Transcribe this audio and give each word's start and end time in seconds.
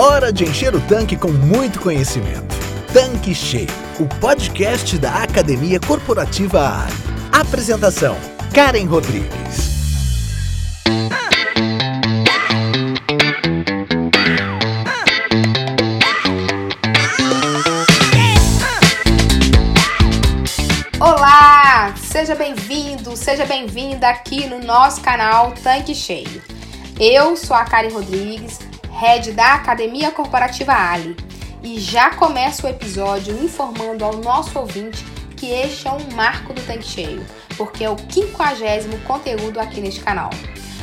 Hora 0.00 0.32
de 0.32 0.44
encher 0.44 0.76
o 0.76 0.80
tanque 0.82 1.16
com 1.16 1.26
muito 1.26 1.80
conhecimento. 1.80 2.54
Tanque 2.92 3.34
Cheio, 3.34 3.66
o 3.98 4.06
podcast 4.20 4.96
da 4.96 5.24
Academia 5.24 5.80
Corporativa 5.80 6.84
Ali. 6.84 6.92
Apresentação: 7.32 8.16
Karen 8.54 8.84
Rodrigues. 8.84 9.88
Olá, 21.00 21.92
seja 21.96 22.36
bem-vindo, 22.36 23.16
seja 23.16 23.44
bem-vinda 23.44 24.08
aqui 24.08 24.46
no 24.46 24.60
nosso 24.60 25.00
canal 25.00 25.54
Tanque 25.60 25.92
Cheio. 25.92 26.40
Eu 27.00 27.36
sou 27.36 27.56
a 27.56 27.64
Karen 27.64 27.90
Rodrigues, 27.90 28.60
head 28.98 29.30
da 29.30 29.54
Academia 29.54 30.10
Corporativa 30.10 30.72
Ali, 30.72 31.16
e 31.62 31.78
já 31.78 32.10
começo 32.16 32.66
o 32.66 32.68
episódio 32.68 33.32
informando 33.44 34.04
ao 34.04 34.16
nosso 34.16 34.58
ouvinte 34.58 35.04
que 35.36 35.46
este 35.52 35.86
é 35.86 35.92
um 35.92 36.16
marco 36.16 36.52
do 36.52 36.60
Tanque 36.62 36.84
Cheio, 36.84 37.24
porque 37.56 37.84
é 37.84 37.90
o 37.90 37.94
quinquagésimo 37.94 38.98
conteúdo 39.02 39.60
aqui 39.60 39.80
neste 39.80 40.00
canal. 40.00 40.30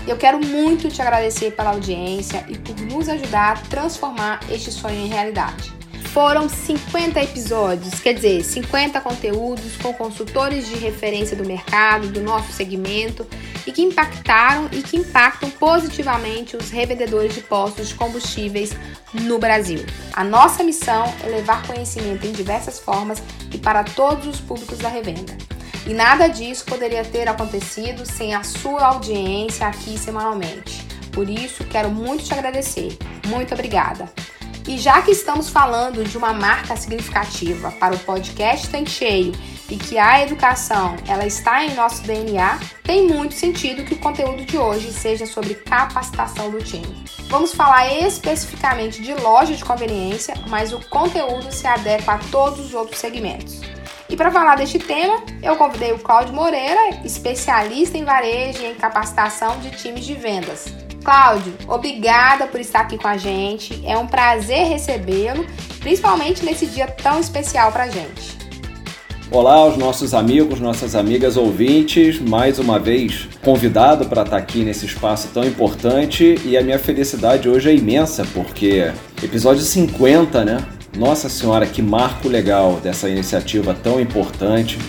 Eu 0.07 0.15
quero 0.15 0.39
muito 0.39 0.87
te 0.87 1.01
agradecer 1.01 1.51
pela 1.57 1.71
audiência 1.71 2.45
e 2.47 2.57
por 2.57 2.79
nos 2.79 3.09
ajudar 3.09 3.57
a 3.57 3.69
transformar 3.69 4.39
este 4.49 4.71
sonho 4.71 4.95
em 4.95 5.07
realidade. 5.09 5.73
Foram 6.15 6.47
50 6.47 7.21
episódios, 7.21 7.99
quer 7.99 8.13
dizer, 8.13 8.41
50 8.41 9.01
conteúdos 9.01 9.75
com 9.75 9.93
consultores 9.93 10.65
de 10.65 10.75
referência 10.75 11.35
do 11.35 11.43
mercado, 11.43 12.07
do 12.07 12.21
nosso 12.21 12.53
segmento 12.53 13.27
e 13.67 13.71
que 13.73 13.81
impactaram 13.81 14.69
e 14.71 14.81
que 14.81 14.95
impactam 14.95 15.49
positivamente 15.49 16.55
os 16.55 16.69
revendedores 16.69 17.35
de 17.35 17.41
postos 17.41 17.89
de 17.89 17.95
combustíveis 17.95 18.71
no 19.11 19.37
Brasil. 19.37 19.85
A 20.13 20.23
nossa 20.23 20.63
missão 20.63 21.03
é 21.21 21.27
levar 21.27 21.67
conhecimento 21.67 22.25
em 22.25 22.31
diversas 22.31 22.79
formas 22.79 23.21
e 23.53 23.57
para 23.57 23.83
todos 23.83 24.25
os 24.25 24.39
públicos 24.39 24.77
da 24.77 24.87
revenda. 24.87 25.37
E 25.85 25.93
nada 25.93 26.29
disso 26.29 26.63
poderia 26.63 27.03
ter 27.03 27.27
acontecido 27.27 28.05
sem 28.05 28.33
a 28.33 28.41
sua 28.41 28.85
audiência 28.85 29.67
aqui 29.67 29.97
semanalmente. 29.99 30.81
Por 31.11 31.29
isso, 31.29 31.65
quero 31.65 31.89
muito 31.89 32.23
te 32.23 32.33
agradecer. 32.33 32.97
Muito 33.27 33.53
obrigada. 33.53 34.09
E 34.67 34.79
já 34.79 35.01
que 35.03 35.11
estamos 35.11 35.49
falando 35.49 36.03
de 36.03 36.17
uma 36.17 36.33
marca 36.33 36.75
significativa 36.75 37.69
para 37.71 37.93
o 37.93 37.99
podcast 37.99 38.67
Tem 38.67 38.83
Cheio 38.83 39.31
e 39.69 39.77
que 39.77 39.97
a 39.97 40.23
educação 40.23 40.95
ela 41.07 41.25
está 41.25 41.63
em 41.63 41.75
nosso 41.75 42.01
DNA, 42.01 42.59
tem 42.83 43.07
muito 43.07 43.35
sentido 43.35 43.83
que 43.83 43.93
o 43.93 43.99
conteúdo 43.99 44.43
de 44.43 44.57
hoje 44.57 44.91
seja 44.91 45.27
sobre 45.27 45.53
capacitação 45.53 46.49
do 46.49 46.63
time. 46.63 47.05
Vamos 47.27 47.53
falar 47.53 47.93
especificamente 47.93 49.03
de 49.03 49.13
loja 49.13 49.53
de 49.53 49.63
conveniência, 49.63 50.33
mas 50.47 50.73
o 50.73 50.79
conteúdo 50.89 51.51
se 51.51 51.67
adequa 51.67 52.13
a 52.13 52.19
todos 52.31 52.59
os 52.59 52.73
outros 52.73 52.99
segmentos. 52.99 53.61
E 54.09 54.15
para 54.15 54.31
falar 54.31 54.55
deste 54.55 54.79
tema, 54.79 55.23
eu 55.43 55.55
convidei 55.55 55.91
o 55.91 55.99
Cláudio 55.99 56.33
Moreira, 56.33 57.01
especialista 57.03 57.97
em 57.97 58.03
varejo 58.03 58.61
e 58.61 58.65
em 58.65 58.75
capacitação 58.75 59.59
de 59.59 59.71
times 59.71 60.05
de 60.05 60.13
vendas. 60.13 60.84
Cláudio, 61.05 61.53
obrigada 61.67 62.47
por 62.47 62.59
estar 62.59 62.79
aqui 62.79 62.97
com 62.97 63.07
a 63.07 63.15
gente. 63.15 63.79
É 63.85 63.95
um 63.95 64.07
prazer 64.07 64.65
recebê-lo, 64.67 65.45
principalmente 65.79 66.43
nesse 66.43 66.65
dia 66.65 66.87
tão 66.87 67.19
especial 67.19 67.71
para 67.71 67.83
a 67.83 67.89
gente. 67.89 68.35
Olá, 69.29 69.67
os 69.67 69.77
nossos 69.77 70.15
amigos, 70.15 70.59
nossas 70.59 70.95
amigas 70.95 71.37
ouvintes, 71.37 72.19
mais 72.19 72.57
uma 72.57 72.79
vez 72.79 73.29
convidado 73.43 74.07
para 74.07 74.23
estar 74.23 74.37
aqui 74.37 74.63
nesse 74.63 74.87
espaço 74.87 75.27
tão 75.31 75.43
importante 75.43 76.41
e 76.43 76.57
a 76.57 76.63
minha 76.63 76.79
felicidade 76.79 77.47
hoje 77.47 77.69
é 77.69 77.75
imensa 77.75 78.25
porque 78.33 78.91
episódio 79.21 79.61
50, 79.61 80.43
né? 80.43 80.57
Nossa 80.97 81.29
Senhora, 81.29 81.67
que 81.67 81.83
marco 81.83 82.27
legal 82.27 82.79
dessa 82.81 83.07
iniciativa 83.07 83.75
tão 83.75 84.01
importante 84.01 84.79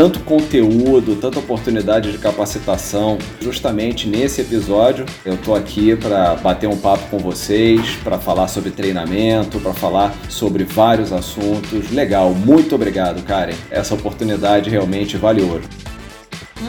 tanto 0.00 0.20
conteúdo, 0.20 1.14
tanta 1.16 1.40
oportunidade 1.40 2.10
de 2.10 2.16
capacitação. 2.16 3.18
Justamente 3.38 4.08
nesse 4.08 4.40
episódio, 4.40 5.04
eu 5.26 5.36
tô 5.36 5.54
aqui 5.54 5.94
para 5.94 6.36
bater 6.36 6.66
um 6.66 6.76
papo 6.78 7.06
com 7.10 7.18
vocês, 7.18 7.96
para 8.02 8.18
falar 8.18 8.48
sobre 8.48 8.70
treinamento, 8.70 9.60
para 9.60 9.74
falar 9.74 10.14
sobre 10.26 10.64
vários 10.64 11.12
assuntos. 11.12 11.90
Legal, 11.90 12.32
muito 12.32 12.74
obrigado, 12.74 13.22
Karen. 13.24 13.52
Essa 13.70 13.92
oportunidade 13.92 14.70
realmente 14.70 15.18
vale 15.18 15.42
ouro. 15.42 15.64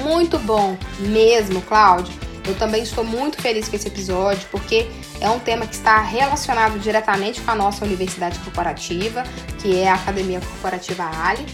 Muito 0.03 0.37
bom 0.37 0.77
mesmo, 0.99 1.61
Cláudio. 1.61 2.13
Eu 2.45 2.55
também 2.55 2.83
estou 2.83 3.05
muito 3.05 3.41
feliz 3.41 3.69
com 3.69 3.77
esse 3.77 3.87
episódio, 3.87 4.45
porque 4.51 4.87
é 5.21 5.29
um 5.29 5.39
tema 5.39 5.65
que 5.65 5.75
está 5.75 6.01
relacionado 6.01 6.77
diretamente 6.79 7.39
com 7.39 7.51
a 7.51 7.55
nossa 7.55 7.85
universidade 7.85 8.37
corporativa, 8.39 9.23
que 9.57 9.79
é 9.79 9.89
a 9.89 9.93
Academia 9.93 10.41
Corporativa 10.41 11.09
Ali. 11.23 11.45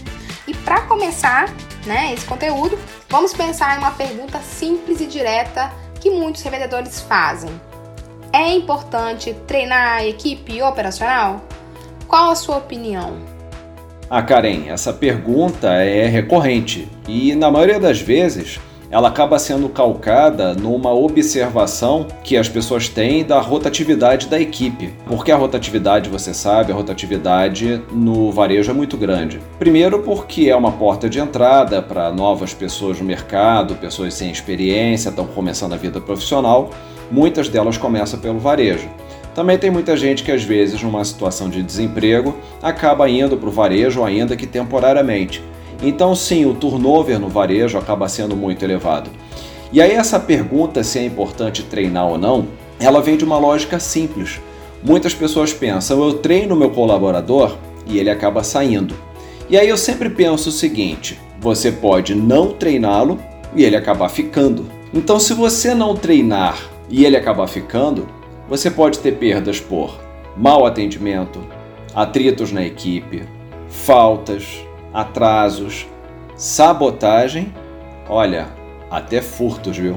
Para 0.64 0.82
começar 0.82 1.48
né, 1.86 2.12
esse 2.12 2.26
conteúdo, 2.26 2.78
vamos 3.08 3.32
pensar 3.32 3.76
em 3.76 3.78
uma 3.78 3.90
pergunta 3.92 4.38
simples 4.40 5.00
e 5.00 5.06
direta 5.06 5.72
que 6.00 6.10
muitos 6.10 6.42
revendedores 6.42 7.00
fazem. 7.00 7.50
É 8.32 8.52
importante 8.52 9.34
treinar 9.46 9.98
a 9.98 10.06
equipe 10.06 10.60
operacional? 10.62 11.42
Qual 12.06 12.30
a 12.30 12.34
sua 12.34 12.58
opinião? 12.58 13.16
Ah, 14.10 14.22
Karen, 14.22 14.68
essa 14.68 14.92
pergunta 14.92 15.68
é 15.82 16.06
recorrente 16.06 16.88
e, 17.06 17.34
na 17.34 17.50
maioria 17.50 17.78
das 17.78 18.00
vezes, 18.00 18.58
ela 18.90 19.08
acaba 19.08 19.38
sendo 19.38 19.68
calcada 19.68 20.54
numa 20.54 20.92
observação 20.92 22.06
que 22.24 22.36
as 22.36 22.48
pessoas 22.48 22.88
têm 22.88 23.22
da 23.24 23.38
rotatividade 23.40 24.28
da 24.28 24.40
equipe. 24.40 24.94
Porque 25.06 25.30
a 25.30 25.36
rotatividade, 25.36 26.08
você 26.08 26.32
sabe, 26.32 26.72
a 26.72 26.74
rotatividade 26.74 27.82
no 27.92 28.32
varejo 28.32 28.70
é 28.70 28.74
muito 28.74 28.96
grande. 28.96 29.40
Primeiro, 29.58 30.00
porque 30.00 30.48
é 30.48 30.56
uma 30.56 30.72
porta 30.72 31.08
de 31.08 31.18
entrada 31.18 31.82
para 31.82 32.10
novas 32.10 32.54
pessoas 32.54 32.98
no 32.98 33.04
mercado, 33.04 33.74
pessoas 33.74 34.14
sem 34.14 34.30
experiência, 34.30 35.10
estão 35.10 35.26
começando 35.26 35.74
a 35.74 35.76
vida 35.76 36.00
profissional. 36.00 36.70
Muitas 37.10 37.48
delas 37.48 37.76
começam 37.76 38.18
pelo 38.18 38.38
varejo. 38.38 38.88
Também 39.34 39.58
tem 39.58 39.70
muita 39.70 39.96
gente 39.96 40.24
que, 40.24 40.32
às 40.32 40.42
vezes, 40.42 40.82
numa 40.82 41.04
situação 41.04 41.48
de 41.48 41.62
desemprego, 41.62 42.34
acaba 42.62 43.08
indo 43.08 43.36
para 43.36 43.48
o 43.48 43.52
varejo, 43.52 44.02
ainda 44.02 44.36
que 44.36 44.46
temporariamente 44.46 45.42
então, 45.82 46.14
sim, 46.14 46.44
o 46.44 46.54
turnover 46.54 47.18
no 47.18 47.28
varejo 47.28 47.78
acaba 47.78 48.08
sendo 48.08 48.34
muito 48.36 48.64
elevado. 48.64 49.10
E 49.72 49.80
aí, 49.80 49.92
essa 49.92 50.18
pergunta 50.18 50.82
se 50.82 50.98
é 50.98 51.04
importante 51.04 51.62
treinar 51.62 52.06
ou 52.06 52.18
não, 52.18 52.48
ela 52.80 53.00
vem 53.00 53.16
de 53.16 53.24
uma 53.24 53.38
lógica 53.38 53.78
simples. 53.78 54.40
Muitas 54.82 55.14
pessoas 55.14 55.52
pensam, 55.52 56.02
eu 56.02 56.14
treino 56.14 56.56
meu 56.56 56.70
colaborador 56.70 57.56
e 57.86 57.98
ele 57.98 58.10
acaba 58.10 58.42
saindo. 58.42 58.94
E 59.48 59.56
aí 59.56 59.68
eu 59.68 59.76
sempre 59.76 60.10
penso 60.10 60.48
o 60.48 60.52
seguinte: 60.52 61.18
você 61.40 61.72
pode 61.72 62.14
não 62.14 62.52
treiná-lo 62.52 63.18
e 63.54 63.64
ele 63.64 63.76
acabar 63.76 64.08
ficando. 64.08 64.66
Então, 64.92 65.18
se 65.18 65.34
você 65.34 65.74
não 65.74 65.94
treinar 65.94 66.58
e 66.88 67.04
ele 67.04 67.16
acabar 67.16 67.46
ficando, 67.46 68.08
você 68.48 68.70
pode 68.70 68.98
ter 68.98 69.12
perdas 69.12 69.60
por 69.60 69.98
mau 70.36 70.64
atendimento, 70.64 71.40
atritos 71.94 72.52
na 72.52 72.64
equipe, 72.64 73.24
faltas, 73.68 74.60
atrasos, 74.98 75.86
sabotagem, 76.36 77.54
olha, 78.08 78.48
até 78.90 79.22
furtos, 79.22 79.76
viu? 79.76 79.94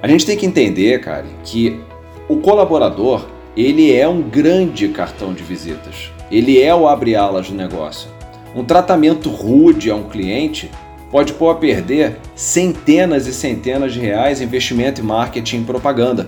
A 0.00 0.06
gente 0.06 0.24
tem 0.24 0.36
que 0.36 0.46
entender, 0.46 1.00
cara, 1.00 1.24
que 1.42 1.80
o 2.28 2.36
colaborador, 2.36 3.26
ele 3.56 3.92
é 3.92 4.06
um 4.06 4.22
grande 4.22 4.86
cartão 4.88 5.34
de 5.34 5.42
visitas. 5.42 6.12
Ele 6.30 6.62
é 6.62 6.72
o 6.72 6.86
abre-alas 6.86 7.50
do 7.50 7.56
negócio. 7.56 8.08
Um 8.54 8.62
tratamento 8.62 9.28
rude 9.28 9.90
a 9.90 9.96
um 9.96 10.04
cliente 10.04 10.70
pode 11.10 11.32
pôr 11.32 11.50
a 11.50 11.56
perder 11.56 12.20
centenas 12.36 13.26
e 13.26 13.34
centenas 13.34 13.92
de 13.92 13.98
reais 13.98 14.40
em 14.40 14.44
investimento 14.44 15.00
em 15.00 15.04
marketing 15.04 15.62
e 15.62 15.64
propaganda. 15.64 16.26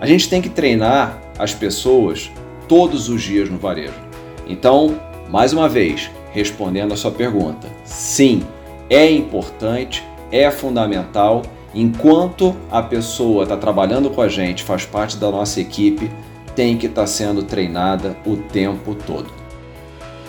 A 0.00 0.06
gente 0.06 0.30
tem 0.30 0.40
que 0.40 0.48
treinar 0.48 1.20
as 1.38 1.52
pessoas 1.52 2.30
todos 2.66 3.10
os 3.10 3.22
dias 3.22 3.50
no 3.50 3.58
varejo. 3.58 4.00
Então, 4.46 4.98
mais 5.28 5.52
uma 5.52 5.68
vez, 5.68 6.10
respondendo 6.32 6.92
a 6.92 6.96
sua 6.96 7.10
pergunta. 7.10 7.68
Sim, 7.84 8.42
é 8.88 9.10
importante, 9.10 10.04
é 10.30 10.50
fundamental. 10.50 11.42
Enquanto 11.74 12.56
a 12.70 12.82
pessoa 12.82 13.44
está 13.44 13.56
trabalhando 13.56 14.10
com 14.10 14.20
a 14.20 14.28
gente, 14.28 14.64
faz 14.64 14.84
parte 14.84 15.16
da 15.16 15.30
nossa 15.30 15.60
equipe, 15.60 16.10
tem 16.54 16.76
que 16.76 16.86
estar 16.86 17.02
tá 17.02 17.06
sendo 17.06 17.44
treinada 17.44 18.16
o 18.26 18.36
tempo 18.36 18.94
todo. 18.94 19.39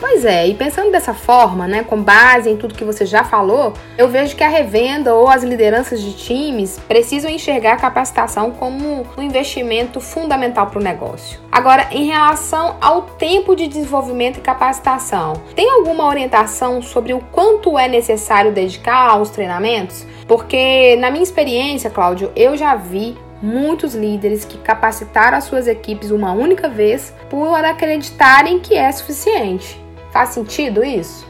Pois 0.02 0.26
é, 0.26 0.48
e 0.48 0.56
pensando 0.56 0.92
dessa 0.92 1.14
forma, 1.14 1.68
né, 1.68 1.84
com 1.84 2.02
base 2.02 2.50
em 2.50 2.58
tudo 2.58 2.74
que 2.74 2.84
você 2.84 3.06
já 3.06 3.24
falou, 3.24 3.72
eu 3.96 4.08
vejo 4.08 4.36
que 4.36 4.44
a 4.44 4.48
revenda 4.48 5.14
ou 5.14 5.28
as 5.28 5.44
lideranças 5.44 6.02
de 6.02 6.14
times 6.14 6.80
precisam 6.88 7.30
enxergar 7.30 7.74
a 7.74 7.78
capacitação 7.78 8.50
como 8.50 9.06
um 9.16 9.22
investimento 9.22 10.02
fundamental 10.02 10.66
para 10.66 10.80
o 10.80 10.84
negócio. 10.84 11.40
Agora, 11.52 11.88
em 11.92 12.08
relação 12.08 12.78
ao 12.82 13.04
tempo 13.04 13.56
de 13.56 13.68
desenvolvimento 13.68 14.38
e 14.38 14.42
capacitação, 14.42 15.34
tem 15.56 15.70
alguma 15.70 16.08
orientação 16.08 16.82
sobre 16.82 17.14
o 17.14 17.20
quanto 17.32 17.78
é 17.78 17.88
necessário 17.88 18.52
dedicar 18.52 19.12
aos 19.12 19.30
treinamentos? 19.30 20.08
Porque, 20.28 20.96
na 20.96 21.12
minha 21.12 21.22
experiência, 21.22 21.92
Cláudio, 21.92 22.32
eu 22.36 22.58
já 22.58 22.74
vi 22.74 23.16
muitos 23.40 23.94
líderes 23.94 24.46
que 24.46 24.58
capacitaram 24.58 25.38
as 25.38 25.44
suas 25.44 25.68
equipes 25.68 26.10
uma 26.10 26.32
única 26.32 26.68
vez 26.68 27.14
por 27.30 27.64
acreditarem 27.64 28.60
que 28.60 28.74
é 28.76 28.92
suficiente. 28.92 29.80
Faz 30.12 30.30
sentido 30.30 30.84
isso? 30.84 31.26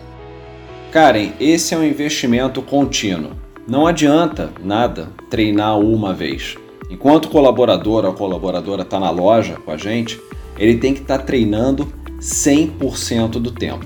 Karen, 0.92 1.32
esse 1.40 1.74
é 1.74 1.78
um 1.78 1.84
investimento 1.84 2.62
contínuo. 2.62 3.32
Não 3.68 3.86
adianta 3.86 4.52
nada 4.62 5.10
treinar 5.30 5.80
uma 5.80 6.14
vez. 6.14 6.58
Enquanto 6.90 7.26
o 7.26 7.30
colaborador 7.30 8.04
ou 8.06 8.14
colaboradora 8.14 8.82
está 8.82 9.00
na 9.00 9.10
loja 9.10 9.56
com 9.64 9.72
a 9.72 9.78
gente, 9.78 10.20
ele 10.58 10.78
tem 10.78 10.94
que 10.94 11.02
estar 11.02 11.20
tá 11.20 11.24
treinando 11.24 11.88
100% 12.20 13.40
do 13.40 13.52
tempo. 13.52 13.86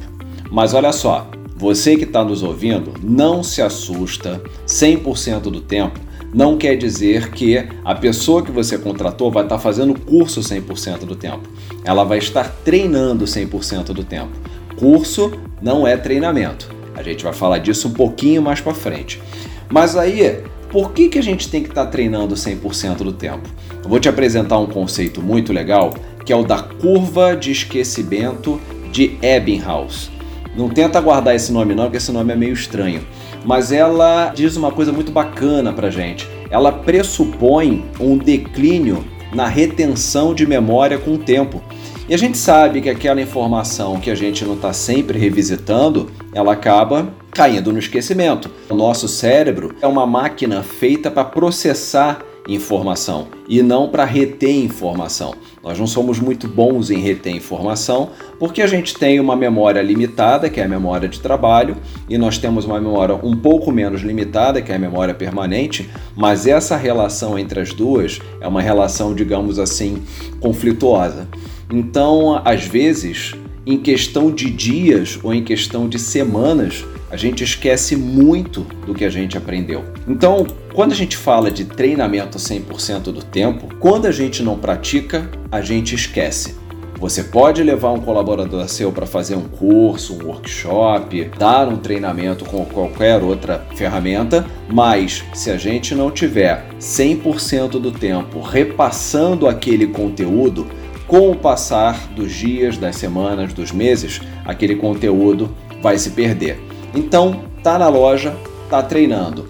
Mas 0.50 0.74
olha 0.74 0.92
só, 0.92 1.28
você 1.56 1.96
que 1.96 2.06
está 2.06 2.24
nos 2.24 2.42
ouvindo, 2.42 2.94
não 3.04 3.44
se 3.44 3.62
assusta 3.62 4.42
100% 4.66 5.42
do 5.42 5.62
tempo. 5.62 6.00
Não 6.34 6.58
quer 6.58 6.76
dizer 6.76 7.32
que 7.32 7.58
a 7.84 7.96
pessoa 7.96 8.42
que 8.42 8.52
você 8.52 8.78
contratou 8.78 9.32
vai 9.32 9.44
estar 9.44 9.56
tá 9.56 9.62
fazendo 9.62 9.98
curso 10.00 10.42
100% 10.42 11.00
do 11.00 11.16
tempo. 11.16 11.48
Ela 11.84 12.04
vai 12.04 12.18
estar 12.18 12.50
treinando 12.64 13.26
100% 13.26 13.94
do 13.94 14.04
tempo. 14.04 14.32
Curso 14.78 15.32
não 15.62 15.88
é 15.88 15.96
treinamento. 15.98 16.74
A 16.96 17.04
gente 17.04 17.24
vai 17.24 17.34
falar 17.34 17.60
disso 17.60 17.88
um 17.88 17.94
pouquinho 17.94 18.42
mais 18.42 18.62
para 18.62 18.74
frente. 18.74 19.22
Mas 19.70 19.96
aí, 19.96 20.44
por 20.70 20.92
que, 20.92 21.10
que 21.10 21.20
a 21.20 21.24
gente 21.24 21.50
tem 21.50 21.64
que 21.64 21.70
estar 21.70 21.86
tá 21.86 21.92
treinando 21.92 22.36
100% 22.36 22.98
do 22.98 23.14
tempo? 23.14 23.50
Eu 23.84 23.90
vou 23.90 24.00
te 24.00 24.10
apresentar 24.10 24.58
um 24.60 24.68
conceito 24.68 25.22
muito 25.22 25.54
legal, 25.54 25.94
que 26.26 26.34
é 26.34 26.36
o 26.36 26.44
da 26.44 26.62
curva 26.62 27.36
de 27.36 27.52
esquecimento 27.52 28.60
de 28.92 29.18
Ebbinghaus. 29.22 30.10
Não 30.56 30.70
tenta 30.70 31.02
guardar 31.02 31.36
esse 31.36 31.52
nome 31.52 31.76
não, 31.76 31.86
porque 31.86 31.98
esse 31.98 32.12
nome 32.12 32.32
é 32.32 32.36
meio 32.36 32.54
estranho. 32.54 33.06
Mas 33.44 33.72
ela 33.72 34.32
diz 34.34 34.56
uma 34.56 34.72
coisa 34.72 34.92
muito 34.92 35.12
bacana 35.12 35.74
pra 35.74 35.90
gente. 35.90 36.28
Ela 36.50 36.72
pressupõe 36.72 37.86
um 38.00 38.18
declínio 38.18 39.06
na 39.34 39.48
retenção 39.48 40.34
de 40.34 40.48
memória 40.48 40.98
com 40.98 41.14
o 41.14 41.18
tempo. 41.18 41.62
E 42.08 42.14
a 42.14 42.18
gente 42.18 42.38
sabe 42.38 42.82
que 42.82 42.90
aquela 42.90 43.20
informação 43.20 44.00
que 44.00 44.12
a 44.12 44.16
gente 44.16 44.46
não 44.46 44.54
está 44.54 44.72
sempre 44.72 45.18
revisitando, 45.18 46.12
ela 46.34 46.54
acaba 46.54 47.08
caindo 47.32 47.74
no 47.74 47.80
esquecimento. 47.80 48.48
O 48.70 48.76
nosso 48.76 49.08
cérebro 49.08 49.76
é 49.82 49.88
uma 49.88 50.06
máquina 50.06 50.62
feita 50.62 51.10
para 51.10 51.26
processar 51.26 52.22
informação 52.48 53.28
e 53.50 53.64
não 53.64 53.90
para 53.90 54.06
reter 54.06 54.56
informação. 54.56 55.34
Nós 55.64 55.80
não 55.80 55.88
somos 55.88 56.20
muito 56.20 56.48
bons 56.48 56.92
em 56.92 57.00
reter 57.00 57.36
informação 57.36 58.12
porque 58.38 58.62
a 58.62 58.68
gente 58.68 58.94
tem 58.94 59.20
uma 59.20 59.36
memória 59.36 59.82
limitada, 59.82 60.48
que 60.48 60.62
é 60.62 60.66
a 60.66 60.70
memória 60.70 61.10
de 61.10 61.20
trabalho, 61.20 61.76
e 62.08 62.20
nós 62.20 62.38
temos 62.38 62.66
uma 62.66 62.80
memória 62.80 63.16
um 63.16 63.36
pouco 63.36 63.72
menos 63.72 64.02
limitada, 64.02 64.62
que 64.62 64.72
é 64.72 64.76
a 64.76 64.80
memória 64.80 65.16
permanente, 65.16 65.90
mas 66.16 66.46
essa 66.46 66.78
relação 66.78 67.40
entre 67.40 67.60
as 67.60 67.74
duas 67.74 68.20
é 68.40 68.48
uma 68.48 68.62
relação, 68.62 69.16
digamos 69.16 69.58
assim, 69.58 70.04
conflituosa. 70.40 71.28
Então, 71.72 72.42
às 72.46 72.66
vezes, 72.66 73.34
em 73.66 73.78
questão 73.78 74.32
de 74.32 74.50
dias 74.50 75.20
ou 75.24 75.34
em 75.34 75.44
questão 75.44 75.90
de 75.90 75.98
semanas, 75.98 76.86
a 77.10 77.18
gente 77.18 77.44
esquece 77.44 77.96
muito 77.96 78.62
do 78.86 78.94
que 78.94 79.06
a 79.06 79.10
gente 79.10 79.38
aprendeu. 79.38 79.84
Então, 80.08 80.46
quando 80.74 80.92
a 80.92 80.96
gente 80.96 81.16
fala 81.16 81.50
de 81.50 81.66
treinamento 81.66 82.38
100% 82.38 83.04
do 83.04 83.24
tempo, 83.24 83.74
quando 83.80 84.06
a 84.06 84.12
gente 84.12 84.44
não 84.44 84.58
pratica, 84.58 85.30
a 85.52 85.62
gente 85.62 85.96
esquece. 85.96 86.56
Você 87.00 87.24
pode 87.24 87.62
levar 87.62 87.92
um 87.92 88.00
colaborador 88.00 88.68
seu 88.70 88.92
para 88.92 89.06
fazer 89.06 89.36
um 89.36 89.44
curso, 89.44 90.14
um 90.14 90.28
workshop, 90.28 91.30
dar 91.38 91.68
um 91.68 91.76
treinamento 91.76 92.46
com 92.46 92.64
qualquer 92.66 93.22
outra 93.22 93.66
ferramenta, 93.76 94.46
mas 94.70 95.24
se 95.34 95.52
a 95.52 95.58
gente 95.58 95.94
não 95.94 96.10
tiver 96.10 96.66
100% 96.80 97.72
do 97.72 97.92
tempo 97.92 98.40
repassando 98.40 99.46
aquele 99.46 99.88
conteúdo, 99.88 100.66
com 101.08 101.32
o 101.32 101.36
passar 101.36 102.08
dos 102.16 102.32
dias, 102.34 102.78
das 102.78 102.96
semanas, 102.96 103.54
dos 103.54 103.72
meses, 103.72 104.22
aquele 104.44 104.76
conteúdo 104.76 105.56
vai 105.82 105.98
se 105.98 106.12
perder. 106.12 106.60
Então, 106.94 107.44
tá 107.62 107.78
na 107.78 107.88
loja, 107.88 108.36
tá 108.70 108.82
treinando. 108.82 109.50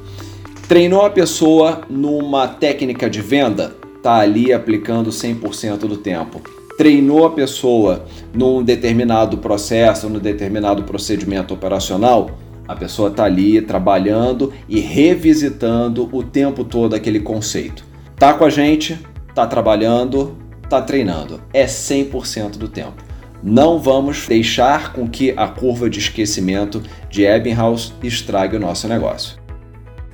Treinou 0.68 1.06
a 1.06 1.10
pessoa 1.10 1.82
numa 1.90 2.48
técnica 2.48 3.10
de 3.10 3.22
venda, 3.22 3.76
tá 4.02 4.16
ali 4.16 4.52
aplicando 4.52 5.10
100% 5.10 5.80
do 5.80 5.98
tempo. 5.98 6.42
Treinou 6.78 7.26
a 7.26 7.32
pessoa 7.32 8.06
num 8.34 8.64
determinado 8.64 9.38
processo, 9.38 10.10
num 10.10 10.20
determinado 10.20 10.84
procedimento 10.84 11.54
operacional, 11.54 12.32
a 12.68 12.76
pessoa 12.76 13.12
tá 13.12 13.26
ali 13.26 13.62
trabalhando 13.62 14.52
e 14.68 14.80
revisitando 14.80 16.10
o 16.12 16.24
tempo 16.24 16.64
todo 16.64 16.96
aquele 16.96 17.20
conceito. 17.20 17.86
Tá 18.18 18.34
com 18.34 18.44
a 18.44 18.50
gente, 18.50 19.00
tá 19.36 19.46
trabalhando, 19.46 20.36
está 20.66 20.82
treinando. 20.82 21.42
É 21.54 21.66
100% 21.66 22.58
do 22.58 22.68
tempo. 22.68 23.04
Não 23.42 23.80
vamos 23.80 24.28
deixar 24.28 24.92
com 24.92 25.08
que 25.08 25.34
a 25.38 25.48
curva 25.48 25.90
de 25.90 26.00
esquecimento 26.00 26.84
de 27.10 27.24
Ebbinghaus 27.24 27.94
estrague 28.04 28.58
o 28.58 28.60
nosso 28.60 28.88
negócio. 28.88 29.38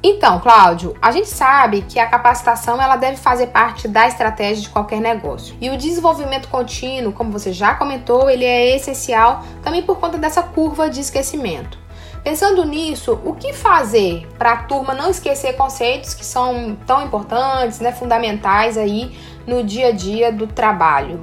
Então, 0.03 0.39
Cláudio, 0.39 0.95
a 0.99 1.11
gente 1.11 1.29
sabe 1.29 1.85
que 1.87 1.99
a 1.99 2.07
capacitação 2.07 2.81
ela 2.81 2.95
deve 2.95 3.17
fazer 3.17 3.47
parte 3.47 3.87
da 3.87 4.07
estratégia 4.07 4.63
de 4.63 4.69
qualquer 4.69 4.99
negócio. 4.99 5.55
E 5.61 5.69
o 5.69 5.77
desenvolvimento 5.77 6.47
contínuo, 6.47 7.13
como 7.13 7.31
você 7.31 7.53
já 7.53 7.75
comentou, 7.75 8.27
ele 8.27 8.43
é 8.43 8.75
essencial 8.75 9.43
também 9.63 9.83
por 9.83 9.99
conta 9.99 10.17
dessa 10.17 10.41
curva 10.41 10.89
de 10.89 10.99
esquecimento. 11.01 11.77
Pensando 12.23 12.65
nisso, 12.65 13.19
o 13.23 13.33
que 13.33 13.53
fazer 13.53 14.27
para 14.37 14.53
a 14.53 14.57
turma 14.63 14.93
não 14.93 15.09
esquecer 15.09 15.53
conceitos 15.53 16.13
que 16.13 16.25
são 16.25 16.77
tão 16.85 17.03
importantes, 17.03 17.79
né, 17.79 17.91
fundamentais 17.91 18.77
aí 18.77 19.15
no 19.45 19.63
dia 19.63 19.87
a 19.87 19.91
dia 19.91 20.31
do 20.31 20.47
trabalho? 20.47 21.19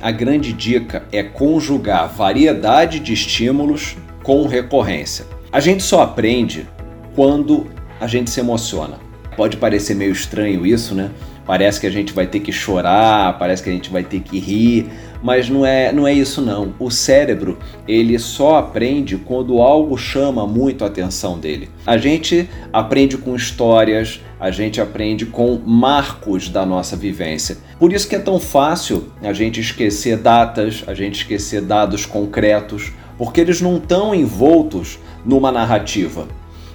A 0.00 0.10
grande 0.10 0.52
dica 0.52 1.04
é 1.10 1.22
conjugar 1.22 2.08
variedade 2.08 3.00
de 3.00 3.12
estímulos 3.12 3.96
com 4.22 4.46
recorrência. 4.46 5.26
A 5.50 5.60
gente 5.60 5.82
só 5.82 6.02
aprende 6.02 6.66
quando 7.14 7.66
a 8.00 8.06
gente 8.06 8.30
se 8.30 8.40
emociona. 8.40 8.98
Pode 9.36 9.56
parecer 9.56 9.94
meio 9.94 10.12
estranho 10.12 10.66
isso, 10.66 10.94
né? 10.94 11.10
Parece 11.46 11.80
que 11.80 11.86
a 11.86 11.90
gente 11.90 12.12
vai 12.12 12.26
ter 12.26 12.40
que 12.40 12.52
chorar, 12.52 13.38
parece 13.38 13.62
que 13.62 13.68
a 13.68 13.72
gente 13.72 13.90
vai 13.90 14.02
ter 14.02 14.20
que 14.20 14.38
rir, 14.38 14.88
mas 15.22 15.48
não 15.48 15.64
é, 15.64 15.92
não 15.92 16.06
é 16.06 16.12
isso 16.12 16.40
não. 16.40 16.74
O 16.78 16.90
cérebro, 16.90 17.58
ele 17.88 18.18
só 18.18 18.56
aprende 18.56 19.16
quando 19.16 19.60
algo 19.60 19.96
chama 19.96 20.46
muito 20.46 20.84
a 20.84 20.86
atenção 20.86 21.38
dele. 21.38 21.70
A 21.86 21.96
gente 21.96 22.48
aprende 22.72 23.16
com 23.16 23.34
histórias, 23.34 24.20
a 24.38 24.50
gente 24.50 24.80
aprende 24.80 25.24
com 25.26 25.58
marcos 25.64 26.48
da 26.48 26.66
nossa 26.66 26.96
vivência. 26.96 27.56
Por 27.78 27.92
isso 27.92 28.08
que 28.08 28.16
é 28.16 28.18
tão 28.18 28.38
fácil 28.38 29.10
a 29.22 29.32
gente 29.32 29.60
esquecer 29.60 30.18
datas, 30.18 30.84
a 30.86 30.92
gente 30.92 31.16
esquecer 31.16 31.62
dados 31.62 32.04
concretos, 32.04 32.92
porque 33.16 33.40
eles 33.40 33.60
não 33.60 33.76
estão 33.76 34.14
envoltos 34.14 34.98
numa 35.24 35.50
narrativa. 35.50 36.28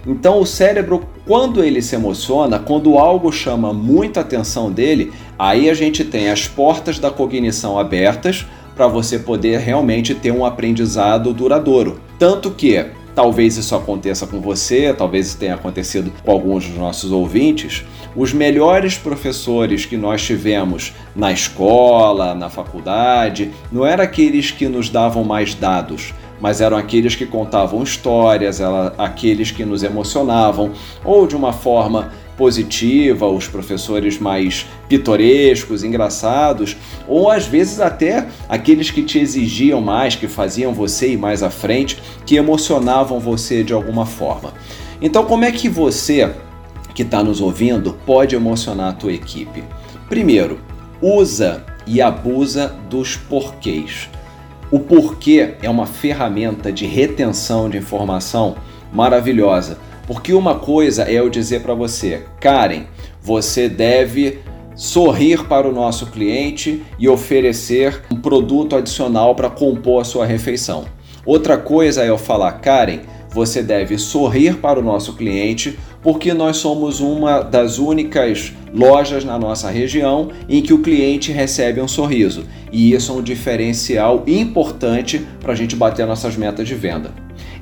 Então 0.09 0.41
o 0.41 0.45
cérebro, 0.45 1.07
quando 1.23 1.63
ele 1.63 1.83
se 1.83 1.93
emociona, 1.93 2.57
quando 2.57 2.97
algo 2.97 3.31
chama 3.31 3.71
muita 3.71 4.21
atenção 4.21 4.71
dele, 4.71 5.13
aí 5.37 5.69
a 5.69 5.73
gente 5.75 6.03
tem 6.03 6.31
as 6.31 6.47
portas 6.47 6.97
da 6.97 7.11
cognição 7.11 7.77
abertas 7.77 8.43
para 8.75 8.87
você 8.87 9.19
poder 9.19 9.59
realmente 9.59 10.15
ter 10.15 10.31
um 10.31 10.43
aprendizado 10.43 11.31
duradouro. 11.31 11.99
Tanto 12.17 12.49
que 12.49 12.83
talvez 13.13 13.55
isso 13.55 13.75
aconteça 13.75 14.25
com 14.25 14.41
você, 14.41 14.91
talvez 14.97 15.27
isso 15.27 15.37
tenha 15.37 15.53
acontecido 15.53 16.11
com 16.23 16.31
alguns 16.31 16.65
dos 16.65 16.77
nossos 16.77 17.11
ouvintes. 17.11 17.85
Os 18.15 18.33
melhores 18.33 18.97
professores 18.97 19.85
que 19.85 19.95
nós 19.95 20.23
tivemos 20.23 20.91
na 21.15 21.31
escola, 21.31 22.33
na 22.33 22.49
faculdade, 22.49 23.51
não 23.71 23.85
eram 23.85 24.03
aqueles 24.03 24.49
que 24.49 24.67
nos 24.67 24.89
davam 24.89 25.23
mais 25.23 25.53
dados, 25.53 26.15
mas 26.39 26.61
eram 26.61 26.77
aqueles 26.77 27.15
que 27.15 27.25
contavam 27.25 27.83
histórias, 27.83 28.59
ela, 28.59 28.93
aqueles 28.97 29.51
que 29.51 29.65
nos 29.65 29.83
emocionavam, 29.83 30.71
ou 31.03 31.27
de 31.27 31.35
uma 31.35 31.53
forma 31.53 32.11
positiva, 32.37 33.27
os 33.27 33.49
professores 33.49 34.17
mais 34.17 34.65
pitorescos, 34.87 35.83
engraçados, 35.83 36.77
ou 37.05 37.29
às 37.29 37.45
vezes 37.45 37.81
até 37.81 38.27
aqueles 38.47 38.89
que 38.89 39.03
te 39.03 39.19
exigiam 39.19 39.81
mais, 39.81 40.15
que 40.15 40.27
faziam 40.27 40.73
você 40.73 41.11
ir 41.11 41.17
mais 41.17 41.43
à 41.43 41.49
frente, 41.49 42.01
que 42.25 42.37
emocionavam 42.37 43.19
você 43.19 43.61
de 43.61 43.73
alguma 43.73 44.05
forma. 44.05 44.53
Então, 45.01 45.25
como 45.25 45.43
é 45.43 45.51
que 45.51 45.67
você 45.67 46.33
que 46.95 47.01
está 47.01 47.21
nos 47.21 47.41
ouvindo 47.41 47.97
pode 48.05 48.35
emocionar 48.35 48.89
a 48.89 48.93
tua 48.93 49.11
equipe? 49.11 49.61
Primeiro, 50.07 50.59
usa 51.01 51.65
e 51.85 52.01
abusa 52.01 52.73
dos 52.89 53.17
porquês. 53.17 54.09
O 54.71 54.79
porquê 54.79 55.55
é 55.63 55.69
uma 55.69 55.87
ferramenta 55.87 56.71
de 56.71 56.85
retenção 56.85 57.67
de 57.69 57.77
informação 57.77 58.55
maravilhosa, 58.93 59.79
porque 60.05 60.31
uma 60.31 60.55
coisa 60.55 61.03
é 61.03 61.13
eu 61.13 61.29
dizer 61.29 61.61
para 61.61 61.73
você, 61.73 62.23
Karen, 62.39 62.83
você 63.19 63.67
deve 63.67 64.39
sorrir 64.75 65.45
para 65.45 65.67
o 65.67 65.73
nosso 65.73 66.05
cliente 66.07 66.83
e 66.99 67.09
oferecer 67.09 68.03
um 68.11 68.15
produto 68.15 68.75
adicional 68.75 69.33
para 69.33 69.49
compor 69.49 70.01
a 70.01 70.05
sua 70.05 70.25
refeição. 70.25 70.85
Outra 71.25 71.57
coisa 71.57 72.03
é 72.03 72.09
eu 72.09 72.17
falar, 72.17 72.51
Karen, 72.53 72.99
você 73.31 73.61
deve 73.61 73.97
sorrir 73.97 74.57
para 74.57 74.79
o 74.79 74.83
nosso 74.83 75.13
cliente, 75.13 75.77
porque 76.01 76.33
nós 76.33 76.57
somos 76.57 76.99
uma 76.99 77.41
das 77.41 77.77
únicas 77.77 78.53
lojas 78.73 79.23
na 79.23 79.37
nossa 79.37 79.69
região 79.69 80.29
em 80.47 80.61
que 80.61 80.73
o 80.73 80.81
cliente 80.81 81.31
recebe 81.31 81.81
um 81.81 81.87
sorriso. 81.87 82.45
E 82.71 82.93
isso 82.93 83.11
é 83.11 83.15
um 83.15 83.21
diferencial 83.21 84.23
importante 84.27 85.25
para 85.39 85.53
a 85.53 85.55
gente 85.55 85.75
bater 85.75 86.05
nossas 86.05 86.35
metas 86.35 86.67
de 86.67 86.75
venda. 86.75 87.11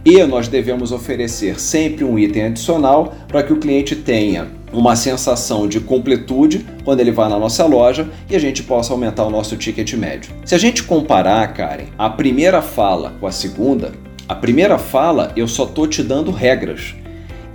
E 0.05 0.23
nós 0.23 0.47
devemos 0.47 0.91
oferecer 0.91 1.59
sempre 1.59 2.03
um 2.03 2.17
item 2.17 2.43
adicional 2.43 3.13
para 3.27 3.43
que 3.43 3.51
o 3.51 3.57
cliente 3.57 3.95
tenha 3.95 4.47
uma 4.71 4.95
sensação 4.95 5.67
de 5.67 5.79
completude 5.79 6.65
quando 6.83 6.99
ele 6.99 7.11
vai 7.11 7.29
na 7.29 7.39
nossa 7.39 7.65
loja 7.65 8.09
e 8.29 8.35
a 8.35 8.39
gente 8.39 8.63
possa 8.63 8.93
aumentar 8.93 9.25
o 9.25 9.29
nosso 9.29 9.55
ticket 9.57 9.93
médio. 9.93 10.31
Se 10.45 10.55
a 10.55 10.57
gente 10.57 10.83
comparar, 10.83 11.53
Karen, 11.53 11.85
a 11.97 12.09
primeira 12.09 12.61
fala 12.61 13.13
com 13.19 13.27
a 13.27 13.31
segunda, 13.31 13.91
a 14.27 14.35
primeira 14.35 14.77
fala 14.77 15.31
eu 15.35 15.47
só 15.47 15.65
tô 15.65 15.87
te 15.87 16.03
dando 16.03 16.31
regras. 16.31 16.95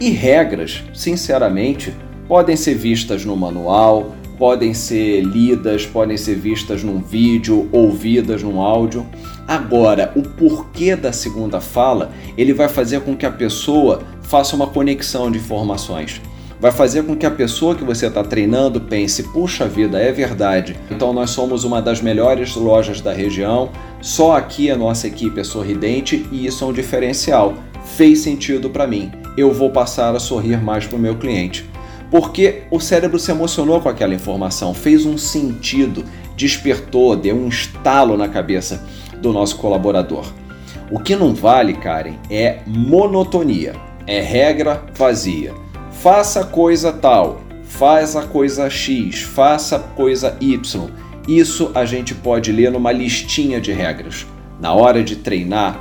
E 0.01 0.11
regras, 0.11 0.83
sinceramente, 0.95 1.95
podem 2.27 2.57
ser 2.57 2.75
vistas 2.75 3.25
no 3.25 3.37
manual, 3.37 4.17
podem 4.39 4.73
ser 4.73 5.21
lidas, 5.21 5.87
podem 5.87 6.17
ser 6.17 6.35
vistas 6.35 6.83
num 6.83 7.01
vídeo, 7.01 7.69
ouvidas 7.71 8.43
num 8.43 8.61
áudio. 8.61 9.07
Agora, 9.47 10.13
o 10.17 10.23
porquê 10.23 10.97
da 10.97 11.13
segunda 11.13 11.61
fala, 11.61 12.11
ele 12.37 12.53
vai 12.53 12.69
fazer 12.69 13.03
com 13.03 13.15
que 13.15 13.27
a 13.27 13.31
pessoa 13.31 14.03
faça 14.23 14.57
uma 14.57 14.67
conexão 14.67 15.31
de 15.31 15.39
informações. 15.39 16.21
Vai 16.63 16.71
fazer 16.71 17.03
com 17.03 17.17
que 17.17 17.27
a 17.27 17.31
pessoa 17.31 17.75
que 17.75 17.83
você 17.83 18.07
está 18.07 18.23
treinando 18.23 18.81
pense: 18.81 19.25
puxa 19.25 19.67
vida, 19.67 19.99
é 19.99 20.13
verdade. 20.13 20.77
Então 20.89 21.13
nós 21.13 21.31
somos 21.31 21.65
uma 21.65 21.83
das 21.83 22.01
melhores 22.01 22.55
lojas 22.55 23.01
da 23.01 23.13
região. 23.13 23.71
Só 24.01 24.37
aqui 24.37 24.71
a 24.71 24.77
nossa 24.77 25.09
equipe 25.09 25.41
é 25.41 25.45
sorridente 25.45 26.25
e 26.31 26.47
isso 26.47 26.63
é 26.63 26.69
um 26.69 26.73
diferencial. 26.73 27.55
Fez 27.97 28.21
sentido 28.21 28.71
para 28.71 28.87
mim. 28.87 29.11
Eu 29.37 29.53
vou 29.53 29.71
passar 29.71 30.15
a 30.15 30.21
sorrir 30.21 30.63
mais 30.63 30.87
para 30.87 30.97
o 30.97 31.01
meu 31.01 31.17
cliente 31.17 31.69
porque 32.13 32.65
o 32.71 32.79
cérebro 32.79 33.19
se 33.19 33.31
emocionou 33.31 33.81
com 33.81 33.89
aquela 33.89 34.15
informação, 34.15 34.75
fez 34.75 35.07
um 35.07 35.17
sentido, 35.17 36.05
despertou, 36.37 37.17
deu 37.17 37.35
um 37.35 37.49
estalo 37.49 38.19
na 38.19 38.29
cabeça 38.29 38.87
do 39.17 39.33
nosso 39.33 39.57
colaborador. 39.57 40.27
O 40.91 41.01
que 41.01 41.17
não 41.17 41.35
vale, 41.35 41.73
Karen, 41.73 42.17
é 42.31 42.59
monotonia, 42.67 43.73
é 44.07 44.21
regra 44.21 44.85
vazia. 44.95 45.62
Faça 46.03 46.45
coisa 46.45 46.93
tal, 46.93 47.43
faz 47.63 48.17
a 48.17 48.25
coisa 48.25 48.69
X, 48.69 49.23
faça 49.23 49.79
coisa 49.79 50.37
Y. 50.41 50.91
Isso 51.29 51.71
a 51.77 51.85
gente 51.85 52.13
pode 52.13 52.51
ler 52.51 52.73
numa 52.73 52.91
listinha 52.91 53.61
de 53.61 53.71
regras. 53.71 54.27
Na 54.61 54.73
hora 54.73 55.05
de 55.05 55.15
treinar, 55.15 55.81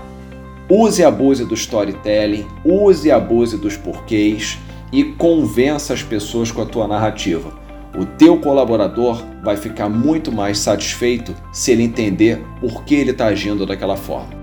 use 0.69 1.01
e 1.01 1.05
abuse 1.05 1.43
do 1.43 1.55
storytelling, 1.55 2.45
use 2.63 3.07
e 3.07 3.11
abuse 3.11 3.57
dos 3.57 3.75
porquês 3.75 4.59
e 4.93 5.03
convença 5.03 5.91
as 5.91 6.03
pessoas 6.03 6.51
com 6.51 6.61
a 6.61 6.67
tua 6.67 6.87
narrativa. 6.87 7.51
O 7.97 8.05
teu 8.05 8.37
colaborador 8.37 9.25
vai 9.43 9.57
ficar 9.57 9.89
muito 9.89 10.31
mais 10.31 10.59
satisfeito 10.59 11.33
se 11.51 11.71
ele 11.71 11.81
entender 11.81 12.39
por 12.59 12.83
que 12.83 12.93
ele 12.93 13.09
está 13.09 13.25
agindo 13.25 13.65
daquela 13.65 13.97
forma. 13.97 14.40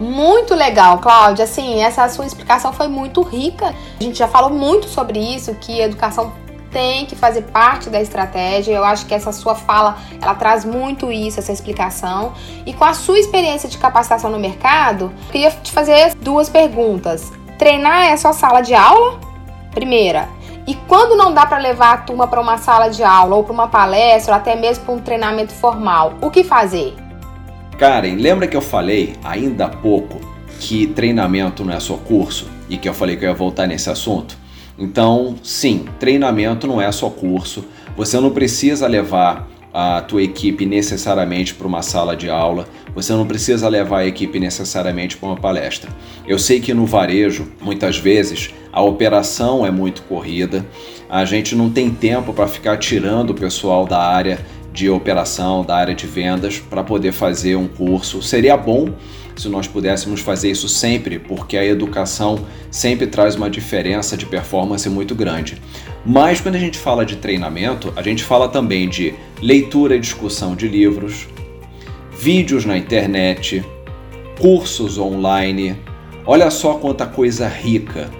Muito 0.00 0.54
legal, 0.54 0.98
Cláudia. 0.98 1.44
Assim, 1.44 1.82
essa 1.82 2.08
sua 2.08 2.26
explicação 2.26 2.72
foi 2.72 2.88
muito 2.88 3.22
rica. 3.22 3.74
A 4.00 4.02
gente 4.02 4.18
já 4.18 4.26
falou 4.26 4.50
muito 4.50 4.88
sobre 4.88 5.18
isso, 5.18 5.54
que 5.56 5.80
educação 5.80 6.32
tem 6.72 7.04
que 7.04 7.14
fazer 7.14 7.42
parte 7.42 7.90
da 7.90 8.00
estratégia. 8.00 8.72
Eu 8.72 8.84
acho 8.84 9.04
que 9.06 9.14
essa 9.14 9.30
sua 9.32 9.54
fala, 9.54 9.98
ela 10.20 10.34
traz 10.34 10.64
muito 10.64 11.12
isso, 11.12 11.38
essa 11.38 11.52
explicação. 11.52 12.32
E 12.64 12.72
com 12.72 12.84
a 12.84 12.94
sua 12.94 13.18
experiência 13.18 13.68
de 13.68 13.76
capacitação 13.76 14.30
no 14.30 14.38
mercado, 14.38 15.12
eu 15.26 15.32
queria 15.32 15.50
te 15.50 15.70
fazer 15.70 16.14
duas 16.14 16.48
perguntas. 16.48 17.30
Treinar 17.58 18.06
é 18.06 18.16
só 18.16 18.32
sala 18.32 18.62
de 18.62 18.74
aula 18.74 19.20
Primeira, 19.70 20.28
e 20.66 20.74
quando 20.74 21.16
não 21.16 21.32
dá 21.32 21.46
para 21.46 21.58
levar 21.58 21.92
a 21.94 21.96
turma 21.98 22.26
para 22.26 22.40
uma 22.40 22.58
sala 22.58 22.88
de 22.88 23.04
aula 23.04 23.36
ou 23.36 23.44
para 23.44 23.52
uma 23.52 23.68
palestra, 23.68 24.34
ou 24.34 24.40
até 24.40 24.56
mesmo 24.56 24.84
para 24.84 24.94
um 24.94 24.98
treinamento 24.98 25.52
formal, 25.52 26.14
o 26.20 26.28
que 26.28 26.42
fazer? 26.42 26.94
Karen, 27.80 28.16
lembra 28.16 28.46
que 28.46 28.54
eu 28.54 28.60
falei 28.60 29.14
ainda 29.24 29.64
há 29.64 29.68
pouco 29.70 30.20
que 30.58 30.86
treinamento 30.88 31.64
não 31.64 31.72
é 31.72 31.80
só 31.80 31.94
curso 31.94 32.46
e 32.68 32.76
que 32.76 32.86
eu 32.86 32.92
falei 32.92 33.16
que 33.16 33.24
eu 33.24 33.30
ia 33.30 33.34
voltar 33.34 33.66
nesse 33.66 33.88
assunto? 33.88 34.36
Então, 34.78 35.34
sim, 35.42 35.86
treinamento 35.98 36.66
não 36.66 36.78
é 36.78 36.92
só 36.92 37.08
curso. 37.08 37.64
Você 37.96 38.20
não 38.20 38.32
precisa 38.32 38.86
levar 38.86 39.48
a 39.72 40.02
tua 40.02 40.22
equipe 40.22 40.66
necessariamente 40.66 41.54
para 41.54 41.66
uma 41.66 41.80
sala 41.80 42.14
de 42.14 42.28
aula, 42.28 42.68
você 42.94 43.14
não 43.14 43.26
precisa 43.26 43.66
levar 43.66 44.00
a 44.00 44.06
equipe 44.06 44.38
necessariamente 44.38 45.16
para 45.16 45.30
uma 45.30 45.36
palestra. 45.36 45.90
Eu 46.26 46.38
sei 46.38 46.60
que 46.60 46.74
no 46.74 46.84
varejo, 46.84 47.48
muitas 47.62 47.96
vezes, 47.96 48.50
a 48.70 48.82
operação 48.82 49.64
é 49.64 49.70
muito 49.70 50.02
corrida, 50.02 50.66
a 51.08 51.24
gente 51.24 51.54
não 51.54 51.70
tem 51.70 51.88
tempo 51.88 52.34
para 52.34 52.46
ficar 52.46 52.76
tirando 52.76 53.30
o 53.30 53.34
pessoal 53.34 53.86
da 53.86 54.00
área 54.00 54.38
de 54.72 54.88
operação, 54.88 55.64
da 55.64 55.76
área 55.76 55.94
de 55.94 56.06
vendas, 56.06 56.58
para 56.58 56.82
poder 56.82 57.12
fazer 57.12 57.56
um 57.56 57.66
curso. 57.66 58.22
Seria 58.22 58.56
bom 58.56 58.90
se 59.36 59.48
nós 59.48 59.66
pudéssemos 59.66 60.20
fazer 60.20 60.50
isso 60.50 60.68
sempre, 60.68 61.18
porque 61.18 61.56
a 61.56 61.64
educação 61.64 62.44
sempre 62.70 63.06
traz 63.06 63.36
uma 63.36 63.48
diferença 63.48 64.16
de 64.16 64.26
performance 64.26 64.88
muito 64.88 65.14
grande. 65.14 65.56
Mas 66.04 66.40
quando 66.40 66.56
a 66.56 66.58
gente 66.58 66.78
fala 66.78 67.04
de 67.04 67.16
treinamento, 67.16 67.92
a 67.96 68.02
gente 68.02 68.22
fala 68.22 68.48
também 68.48 68.88
de 68.88 69.14
leitura 69.40 69.96
e 69.96 70.00
discussão 70.00 70.54
de 70.54 70.68
livros, 70.68 71.26
vídeos 72.12 72.64
na 72.64 72.76
internet, 72.76 73.64
cursos 74.38 74.98
online. 74.98 75.76
Olha 76.26 76.50
só 76.50 76.74
quanta 76.74 77.06
coisa 77.06 77.48
rica. 77.48 78.10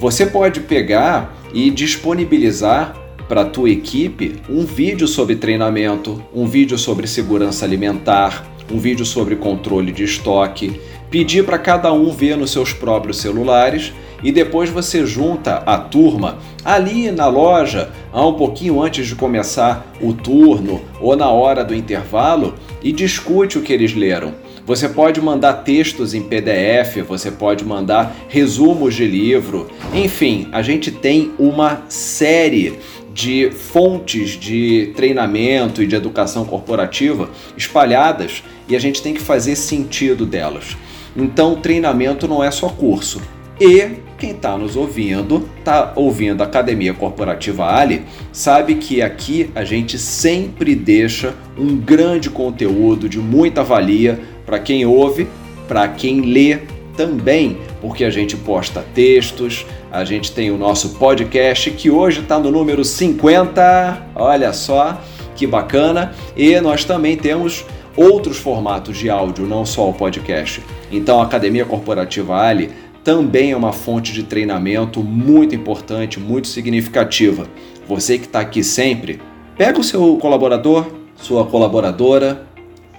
Você 0.00 0.26
pode 0.26 0.60
pegar 0.60 1.36
e 1.52 1.70
disponibilizar 1.70 2.96
para 3.32 3.40
a 3.40 3.46
tua 3.46 3.70
equipe 3.70 4.36
um 4.46 4.62
vídeo 4.62 5.08
sobre 5.08 5.36
treinamento, 5.36 6.22
um 6.34 6.44
vídeo 6.44 6.76
sobre 6.76 7.06
segurança 7.06 7.64
alimentar, 7.64 8.46
um 8.70 8.76
vídeo 8.78 9.06
sobre 9.06 9.36
controle 9.36 9.90
de 9.90 10.04
estoque, 10.04 10.78
pedir 11.10 11.42
para 11.42 11.56
cada 11.56 11.90
um 11.94 12.10
ver 12.10 12.36
nos 12.36 12.50
seus 12.50 12.74
próprios 12.74 13.16
celulares 13.16 13.90
e 14.22 14.30
depois 14.30 14.68
você 14.68 15.06
junta 15.06 15.62
a 15.64 15.78
turma 15.78 16.40
ali 16.62 17.10
na 17.10 17.26
loja, 17.26 17.90
há 18.12 18.26
um 18.26 18.34
pouquinho 18.34 18.82
antes 18.82 19.06
de 19.06 19.14
começar 19.14 19.90
o 19.98 20.12
turno 20.12 20.82
ou 21.00 21.16
na 21.16 21.30
hora 21.30 21.64
do 21.64 21.74
intervalo 21.74 22.54
e 22.82 22.92
discute 22.92 23.56
o 23.56 23.62
que 23.62 23.72
eles 23.72 23.94
leram. 23.94 24.34
Você 24.64 24.88
pode 24.88 25.20
mandar 25.20 25.54
textos 25.64 26.14
em 26.14 26.22
PDF, 26.22 27.02
você 27.08 27.32
pode 27.32 27.64
mandar 27.64 28.14
resumos 28.28 28.94
de 28.94 29.04
livro, 29.06 29.68
enfim, 29.92 30.48
a 30.52 30.62
gente 30.62 30.92
tem 30.92 31.32
uma 31.36 31.82
série 31.88 32.78
de 33.12 33.50
fontes 33.50 34.30
de 34.30 34.92
treinamento 34.96 35.82
e 35.82 35.86
de 35.86 35.94
educação 35.94 36.44
corporativa 36.44 37.30
espalhadas 37.56 38.42
e 38.68 38.76
a 38.76 38.78
gente 38.78 39.02
tem 39.02 39.14
que 39.14 39.20
fazer 39.20 39.56
sentido 39.56 40.24
delas. 40.24 40.76
Então, 41.16 41.56
treinamento 41.56 42.26
não 42.26 42.42
é 42.42 42.50
só 42.50 42.68
curso. 42.68 43.20
E 43.60 43.96
quem 44.18 44.30
está 44.30 44.56
nos 44.56 44.76
ouvindo, 44.76 45.48
está 45.58 45.92
ouvindo 45.94 46.40
a 46.40 46.44
Academia 46.44 46.94
Corporativa 46.94 47.66
Ali, 47.66 48.02
sabe 48.32 48.76
que 48.76 49.02
aqui 49.02 49.50
a 49.54 49.64
gente 49.64 49.98
sempre 49.98 50.74
deixa 50.74 51.34
um 51.58 51.76
grande 51.76 52.30
conteúdo 52.30 53.08
de 53.08 53.18
muita 53.18 53.62
valia 53.62 54.18
para 54.46 54.58
quem 54.58 54.86
ouve, 54.86 55.28
para 55.68 55.86
quem 55.88 56.22
lê 56.22 56.60
também, 56.96 57.58
porque 57.82 58.04
a 58.04 58.10
gente 58.10 58.36
posta 58.36 58.82
textos, 58.94 59.66
a 59.90 60.04
gente 60.04 60.30
tem 60.30 60.52
o 60.52 60.56
nosso 60.56 60.90
podcast 60.90 61.68
que 61.72 61.90
hoje 61.90 62.20
está 62.20 62.38
no 62.38 62.48
número 62.48 62.84
50, 62.84 64.10
olha 64.14 64.52
só 64.52 65.02
que 65.34 65.48
bacana, 65.48 66.14
e 66.36 66.58
nós 66.60 66.84
também 66.84 67.16
temos 67.16 67.66
outros 67.96 68.38
formatos 68.38 68.96
de 68.96 69.10
áudio, 69.10 69.46
não 69.46 69.66
só 69.66 69.90
o 69.90 69.92
podcast. 69.92 70.62
Então 70.92 71.20
a 71.20 71.24
Academia 71.24 71.64
Corporativa 71.64 72.36
Ali 72.36 72.70
também 73.02 73.50
é 73.50 73.56
uma 73.56 73.72
fonte 73.72 74.12
de 74.12 74.22
treinamento 74.22 75.02
muito 75.02 75.56
importante, 75.56 76.20
muito 76.20 76.46
significativa. 76.46 77.48
Você 77.88 78.16
que 78.16 78.26
está 78.26 78.38
aqui 78.38 78.62
sempre, 78.62 79.20
pega 79.58 79.80
o 79.80 79.84
seu 79.84 80.16
colaborador, 80.18 80.86
sua 81.16 81.44
colaboradora, 81.44 82.46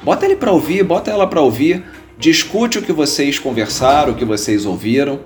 bota 0.03 0.25
ele 0.25 0.35
para 0.35 0.51
ouvir, 0.51 0.83
bota 0.83 1.09
ela 1.09 1.25
para 1.25 1.39
ouvir, 1.39 1.85
discute 2.24 2.80
o 2.80 2.82
que 2.82 2.94
vocês 2.94 3.38
conversaram, 3.38 4.13
o 4.13 4.15
que 4.15 4.24
vocês 4.24 4.65
ouviram. 4.65 5.20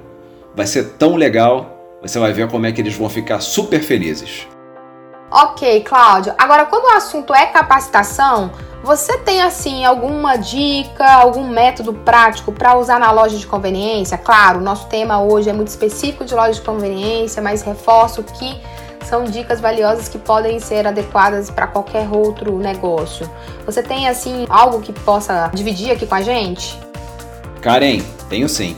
Vai 0.56 0.66
ser 0.66 0.94
tão 0.98 1.16
legal, 1.16 2.00
você 2.02 2.18
vai 2.18 2.34
ver 2.34 2.50
como 2.50 2.66
é 2.66 2.72
que 2.72 2.82
eles 2.82 2.96
vão 2.96 3.08
ficar 3.08 3.40
super 3.40 3.84
felizes. 3.84 4.48
Ok, 5.30 5.82
Cláudio. 5.82 6.34
Agora, 6.40 6.66
quando 6.66 6.86
o 6.86 6.96
assunto 6.96 7.36
é 7.36 7.46
capacitação, 7.46 8.50
você 8.84 9.16
tem 9.20 9.44
assim 9.44 9.86
alguma 9.86 10.38
dica, 10.38 11.06
algum 11.06 11.48
método 11.48 11.94
prático 11.94 12.52
para 12.52 12.76
usar 12.76 13.00
na 13.00 13.12
loja 13.12 13.38
de 13.38 13.46
conveniência? 13.46 14.18
Claro, 14.18 14.60
nosso 14.60 14.88
tema 14.88 15.22
hoje 15.22 15.52
é 15.52 15.54
muito 15.54 15.68
específico 15.68 16.26
de 16.26 16.34
loja 16.34 16.54
de 16.54 16.62
conveniência, 16.62 17.44
mas 17.44 17.62
reforço 17.62 18.24
que 18.24 18.60
são 19.06 19.24
dicas 19.24 19.62
valiosas 19.62 20.10
que 20.10 20.18
podem 20.18 20.60
ser 20.60 20.88
adequadas 20.88 21.52
para 21.52 21.68
qualquer 21.68 22.10
outro 22.10 22.58
negócio. 22.58 23.30
Você 23.68 23.84
tem 23.84 24.08
assim 24.08 24.48
algo 24.50 24.82
que 24.82 24.92
possa 24.92 25.52
dividir 25.54 25.92
aqui 25.92 26.08
com 26.08 26.16
a 26.16 26.22
gente? 26.22 26.87
Karen, 27.62 28.02
tenho 28.30 28.48
sim. 28.48 28.76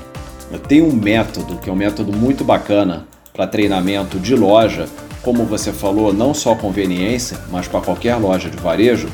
eu 0.52 0.60
tenho 0.60 0.86
um 0.86 0.96
método 0.96 1.58
que 1.58 1.70
é 1.70 1.74
um 1.74 1.76
método 1.76 2.12
muito 2.16 2.44
bacana 2.44 3.06
para 3.34 3.48
treinamento 3.48 4.20
de 4.20 4.36
loja, 4.36 4.88
como 5.22 5.46
você 5.46 5.72
falou, 5.72 6.14
não 6.14 6.34
só 6.34 6.56
conveniência, 6.56 7.38
mas 7.52 7.68
para 7.68 7.82
qualquer 7.82 8.16
loja 8.16 8.50
de 8.50 8.58
varejo, 8.58 9.10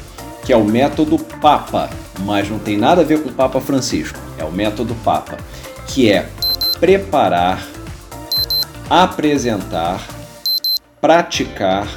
que 0.46 0.54
é 0.54 0.58
o 0.58 0.64
método 0.64 1.18
Papa, 1.18 1.90
mas 2.20 2.50
não 2.50 2.60
tem 2.60 2.78
nada 2.78 3.02
a 3.02 3.04
ver 3.06 3.22
com 3.22 3.30
o 3.30 3.34
Papa 3.34 3.60
Francisco, 3.60 4.18
é 4.38 4.44
o 4.44 4.52
método 4.52 4.96
Papa, 5.04 5.38
que 5.88 6.12
é 6.12 6.28
preparar, 6.80 7.66
apresentar, 8.90 10.08
praticar 11.02 11.88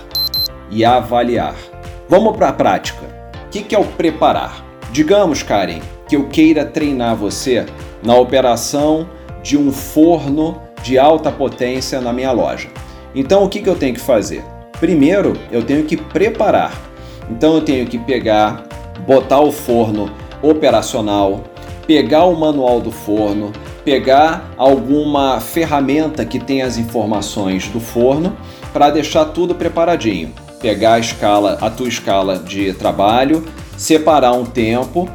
e 0.71 0.85
avaliar. 0.85 1.55
Vamos 2.09 2.37
para 2.37 2.49
a 2.49 2.53
prática. 2.53 3.07
O 3.47 3.51
que, 3.51 3.63
que 3.63 3.75
é 3.75 3.79
o 3.79 3.85
preparar? 3.85 4.68
Digamos, 4.91 5.43
Karen, 5.43 5.81
que 6.09 6.17
eu 6.17 6.29
queira 6.29 6.65
treinar 6.65 7.15
você 7.15 7.67
na 8.03 8.15
operação 8.15 9.09
de 9.43 9.57
um 9.57 9.71
forno 9.71 10.61
de 10.83 10.99
alta 10.99 11.31
potência 11.31 12.01
na 12.01 12.13
minha 12.13 12.33
loja. 12.33 12.69
Então, 13.15 13.45
o 13.45 13.49
que, 13.49 13.61
que 13.61 13.69
eu 13.69 13.77
tenho 13.77 13.95
que 13.95 14.01
fazer? 14.01 14.43
Primeiro, 14.81 15.37
eu 15.51 15.63
tenho 15.63 15.85
que 15.85 15.97
preparar. 15.97 16.73
Então, 17.31 17.55
eu 17.55 17.63
tenho 17.63 17.87
que 17.87 17.99
pegar, 17.99 18.65
botar 19.07 19.41
o 19.41 19.53
forno 19.53 20.11
operacional, 20.41 21.45
pegar 21.87 22.25
o 22.25 22.39
manual 22.39 22.81
do 22.81 22.91
forno, 22.91 23.53
pegar 23.85 24.51
alguma 24.57 25.41
ferramenta 25.41 26.25
que 26.25 26.39
tenha 26.39 26.67
as 26.67 26.79
informações 26.79 27.69
do 27.69 27.81
forno 27.81 28.37
para 28.73 28.91
deixar 28.91 29.27
tudo 29.27 29.55
preparadinho. 29.55 30.33
Pegar 30.61 30.95
a 30.95 30.99
escala, 30.99 31.59
a 31.61 31.71
tua 31.71 31.89
escala 31.89 32.37
de 32.39 32.73
trabalho, 32.73 33.45
separar 33.79 34.33
um 34.33 34.45
tempo, 34.45 35.09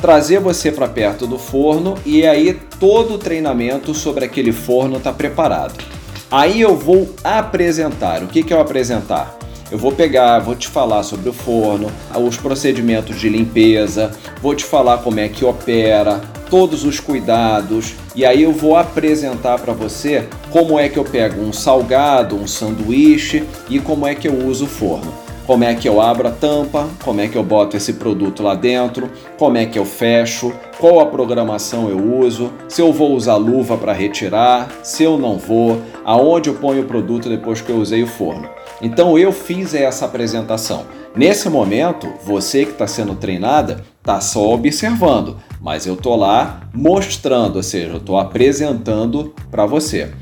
trazer 0.00 0.38
você 0.38 0.70
para 0.70 0.86
perto 0.86 1.26
do 1.26 1.38
forno 1.38 1.96
e 2.04 2.26
aí 2.26 2.52
todo 2.78 3.14
o 3.14 3.18
treinamento 3.18 3.94
sobre 3.94 4.26
aquele 4.26 4.52
forno 4.52 4.98
está 4.98 5.12
preparado. 5.12 5.82
Aí 6.30 6.60
eu 6.60 6.76
vou 6.76 7.12
apresentar. 7.24 8.22
O 8.22 8.28
que, 8.28 8.42
que 8.42 8.52
é 8.52 8.56
eu 8.56 8.60
apresentar? 8.60 9.36
Eu 9.70 9.78
vou 9.78 9.92
pegar, 9.92 10.38
vou 10.40 10.54
te 10.54 10.68
falar 10.68 11.02
sobre 11.02 11.28
o 11.28 11.32
forno, 11.32 11.90
os 12.14 12.36
procedimentos 12.36 13.18
de 13.18 13.28
limpeza, 13.28 14.10
vou 14.42 14.54
te 14.54 14.64
falar 14.64 14.98
como 14.98 15.20
é 15.20 15.28
que 15.28 15.44
opera, 15.44 16.20
todos 16.50 16.84
os 16.84 16.98
cuidados, 16.98 17.94
e 18.16 18.26
aí 18.26 18.42
eu 18.42 18.52
vou 18.52 18.76
apresentar 18.76 19.60
para 19.60 19.72
você 19.72 20.26
como 20.50 20.76
é 20.76 20.88
que 20.88 20.98
eu 20.98 21.04
pego 21.04 21.40
um 21.40 21.52
salgado, 21.52 22.34
um 22.34 22.48
sanduíche 22.48 23.44
e 23.68 23.78
como 23.78 24.08
é 24.08 24.14
que 24.16 24.26
eu 24.26 24.44
uso 24.44 24.64
o 24.64 24.68
forno 24.68 25.29
como 25.50 25.64
é 25.64 25.74
que 25.74 25.88
eu 25.88 26.00
abro 26.00 26.28
a 26.28 26.30
tampa, 26.30 26.88
como 27.02 27.20
é 27.20 27.26
que 27.26 27.34
eu 27.34 27.42
boto 27.42 27.76
esse 27.76 27.94
produto 27.94 28.40
lá 28.40 28.54
dentro, 28.54 29.10
como 29.36 29.56
é 29.56 29.66
que 29.66 29.76
eu 29.76 29.84
fecho, 29.84 30.52
qual 30.78 31.00
a 31.00 31.06
programação 31.06 31.88
eu 31.88 32.20
uso, 32.20 32.52
se 32.68 32.80
eu 32.80 32.92
vou 32.92 33.16
usar 33.16 33.34
luva 33.34 33.76
para 33.76 33.92
retirar, 33.92 34.70
se 34.84 35.02
eu 35.02 35.18
não 35.18 35.38
vou, 35.38 35.82
aonde 36.04 36.48
eu 36.48 36.54
ponho 36.54 36.82
o 36.82 36.86
produto 36.86 37.28
depois 37.28 37.60
que 37.60 37.68
eu 37.68 37.78
usei 37.78 38.00
o 38.00 38.06
forno. 38.06 38.48
Então 38.80 39.18
eu 39.18 39.32
fiz 39.32 39.74
essa 39.74 40.04
apresentação. 40.04 40.84
Nesse 41.16 41.50
momento, 41.50 42.06
você 42.24 42.64
que 42.64 42.70
está 42.70 42.86
sendo 42.86 43.16
treinada 43.16 43.82
está 43.98 44.20
só 44.20 44.54
observando, 44.54 45.36
mas 45.60 45.84
eu 45.84 45.94
estou 45.94 46.14
lá 46.14 46.60
mostrando, 46.72 47.56
ou 47.56 47.62
seja, 47.64 47.94
eu 47.94 47.96
estou 47.96 48.18
apresentando 48.18 49.34
para 49.50 49.66
você. 49.66 50.12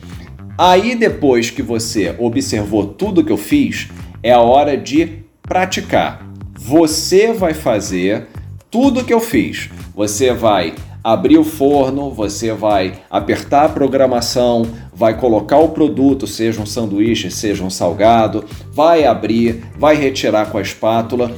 Aí 0.56 0.96
depois 0.96 1.50
que 1.50 1.62
você 1.62 2.16
observou 2.18 2.86
tudo 2.86 3.22
que 3.22 3.30
eu 3.30 3.36
fiz, 3.36 3.88
é 4.22 4.32
a 4.32 4.40
hora 4.40 4.76
de 4.76 5.24
praticar. 5.42 6.26
Você 6.56 7.32
vai 7.32 7.54
fazer 7.54 8.26
tudo 8.70 9.04
que 9.04 9.12
eu 9.12 9.20
fiz. 9.20 9.70
Você 9.94 10.32
vai 10.32 10.74
abrir 11.02 11.38
o 11.38 11.44
forno, 11.44 12.10
você 12.10 12.52
vai 12.52 12.94
apertar 13.10 13.64
a 13.64 13.68
programação, 13.68 14.66
vai 14.92 15.16
colocar 15.16 15.58
o 15.58 15.70
produto, 15.70 16.26
seja 16.26 16.60
um 16.60 16.66
sanduíche, 16.66 17.30
seja 17.30 17.64
um 17.64 17.70
salgado, 17.70 18.44
vai 18.72 19.04
abrir, 19.04 19.64
vai 19.78 19.94
retirar 19.94 20.50
com 20.50 20.58
a 20.58 20.62
espátula. 20.62 21.34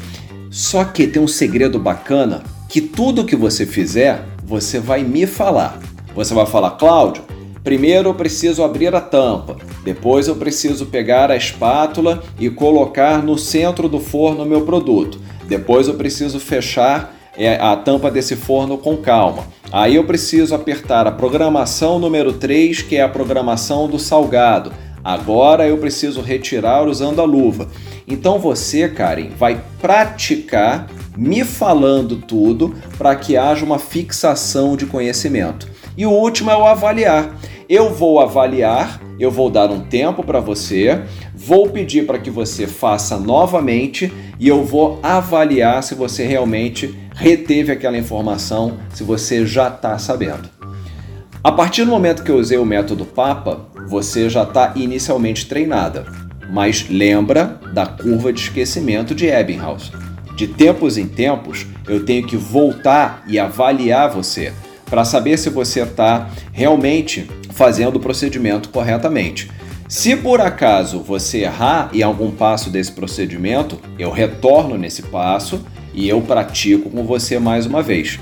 Só 0.50 0.84
que 0.84 1.06
tem 1.06 1.22
um 1.22 1.28
segredo 1.28 1.78
bacana 1.78 2.42
que 2.68 2.80
tudo 2.80 3.24
que 3.24 3.36
você 3.36 3.66
fizer, 3.66 4.24
você 4.44 4.80
vai 4.80 5.04
me 5.04 5.26
falar. 5.26 5.78
Você 6.14 6.34
vai 6.34 6.46
falar, 6.46 6.72
Cláudio, 6.72 7.22
Primeiro 7.62 8.08
eu 8.08 8.14
preciso 8.14 8.62
abrir 8.62 8.94
a 8.94 9.00
tampa, 9.00 9.56
depois 9.84 10.28
eu 10.28 10.36
preciso 10.36 10.86
pegar 10.86 11.30
a 11.30 11.36
espátula 11.36 12.22
e 12.38 12.48
colocar 12.48 13.22
no 13.22 13.36
centro 13.36 13.88
do 13.88 14.00
forno 14.00 14.44
o 14.44 14.46
meu 14.46 14.62
produto. 14.62 15.20
Depois 15.46 15.86
eu 15.86 15.94
preciso 15.94 16.40
fechar 16.40 17.14
é, 17.36 17.56
a 17.56 17.76
tampa 17.76 18.10
desse 18.10 18.34
forno 18.34 18.78
com 18.78 18.96
calma. 18.96 19.44
Aí 19.70 19.96
eu 19.96 20.04
preciso 20.04 20.54
apertar 20.54 21.06
a 21.06 21.12
programação 21.12 21.98
número 21.98 22.32
3, 22.32 22.82
que 22.82 22.96
é 22.96 23.02
a 23.02 23.08
programação 23.08 23.88
do 23.88 23.98
salgado. 23.98 24.72
Agora 25.04 25.66
eu 25.66 25.78
preciso 25.78 26.20
retirar 26.20 26.86
usando 26.86 27.20
a 27.20 27.24
luva. 27.24 27.68
Então 28.06 28.38
você, 28.38 28.88
Karen, 28.88 29.30
vai 29.36 29.60
praticar 29.80 30.88
me 31.16 31.44
falando 31.44 32.16
tudo 32.16 32.74
para 32.96 33.14
que 33.14 33.36
haja 33.36 33.64
uma 33.64 33.78
fixação 33.78 34.76
de 34.76 34.86
conhecimento. 34.86 35.68
E 35.96 36.06
o 36.06 36.10
último 36.10 36.50
é 36.50 36.56
o 36.56 36.66
avaliar. 36.66 37.34
Eu 37.68 37.94
vou 37.94 38.18
avaliar, 38.18 39.00
eu 39.18 39.30
vou 39.30 39.48
dar 39.48 39.70
um 39.70 39.80
tempo 39.80 40.24
para 40.24 40.40
você, 40.40 41.02
vou 41.34 41.68
pedir 41.68 42.04
para 42.04 42.18
que 42.18 42.30
você 42.30 42.66
faça 42.66 43.16
novamente 43.16 44.12
e 44.40 44.48
eu 44.48 44.64
vou 44.64 44.98
avaliar 45.02 45.82
se 45.82 45.94
você 45.94 46.26
realmente 46.26 46.92
reteve 47.14 47.70
aquela 47.70 47.96
informação, 47.96 48.78
se 48.92 49.04
você 49.04 49.46
já 49.46 49.68
está 49.68 49.96
sabendo. 49.98 50.48
A 51.44 51.52
partir 51.52 51.84
do 51.84 51.90
momento 51.90 52.24
que 52.24 52.30
eu 52.30 52.38
usei 52.38 52.58
o 52.58 52.66
método 52.66 53.04
PAPA, 53.04 53.60
você 53.88 54.28
já 54.28 54.42
está 54.42 54.72
inicialmente 54.74 55.46
treinada, 55.46 56.06
mas 56.50 56.88
lembra 56.90 57.60
da 57.72 57.86
curva 57.86 58.32
de 58.32 58.40
esquecimento 58.40 59.14
de 59.14 59.26
Ebbinghaus. 59.26 59.92
De 60.34 60.48
tempos 60.48 60.98
em 60.98 61.06
tempos, 61.06 61.66
eu 61.86 62.04
tenho 62.04 62.26
que 62.26 62.36
voltar 62.36 63.22
e 63.28 63.38
avaliar 63.38 64.10
você 64.10 64.52
para 64.90 65.04
saber 65.04 65.38
se 65.38 65.48
você 65.48 65.82
está 65.82 66.28
realmente 66.52 67.30
fazendo 67.52 67.96
o 67.96 68.00
procedimento 68.00 68.68
corretamente. 68.68 69.48
Se 69.88 70.14
por 70.16 70.40
acaso 70.40 71.00
você 71.00 71.38
errar 71.38 71.90
em 71.92 72.02
algum 72.02 72.30
passo 72.30 72.68
desse 72.70 72.92
procedimento, 72.92 73.80
eu 73.98 74.10
retorno 74.10 74.76
nesse 74.76 75.02
passo 75.02 75.64
e 75.94 76.08
eu 76.08 76.20
pratico 76.20 76.90
com 76.90 77.04
você 77.04 77.38
mais 77.38 77.66
uma 77.66 77.82
vez. 77.82 78.18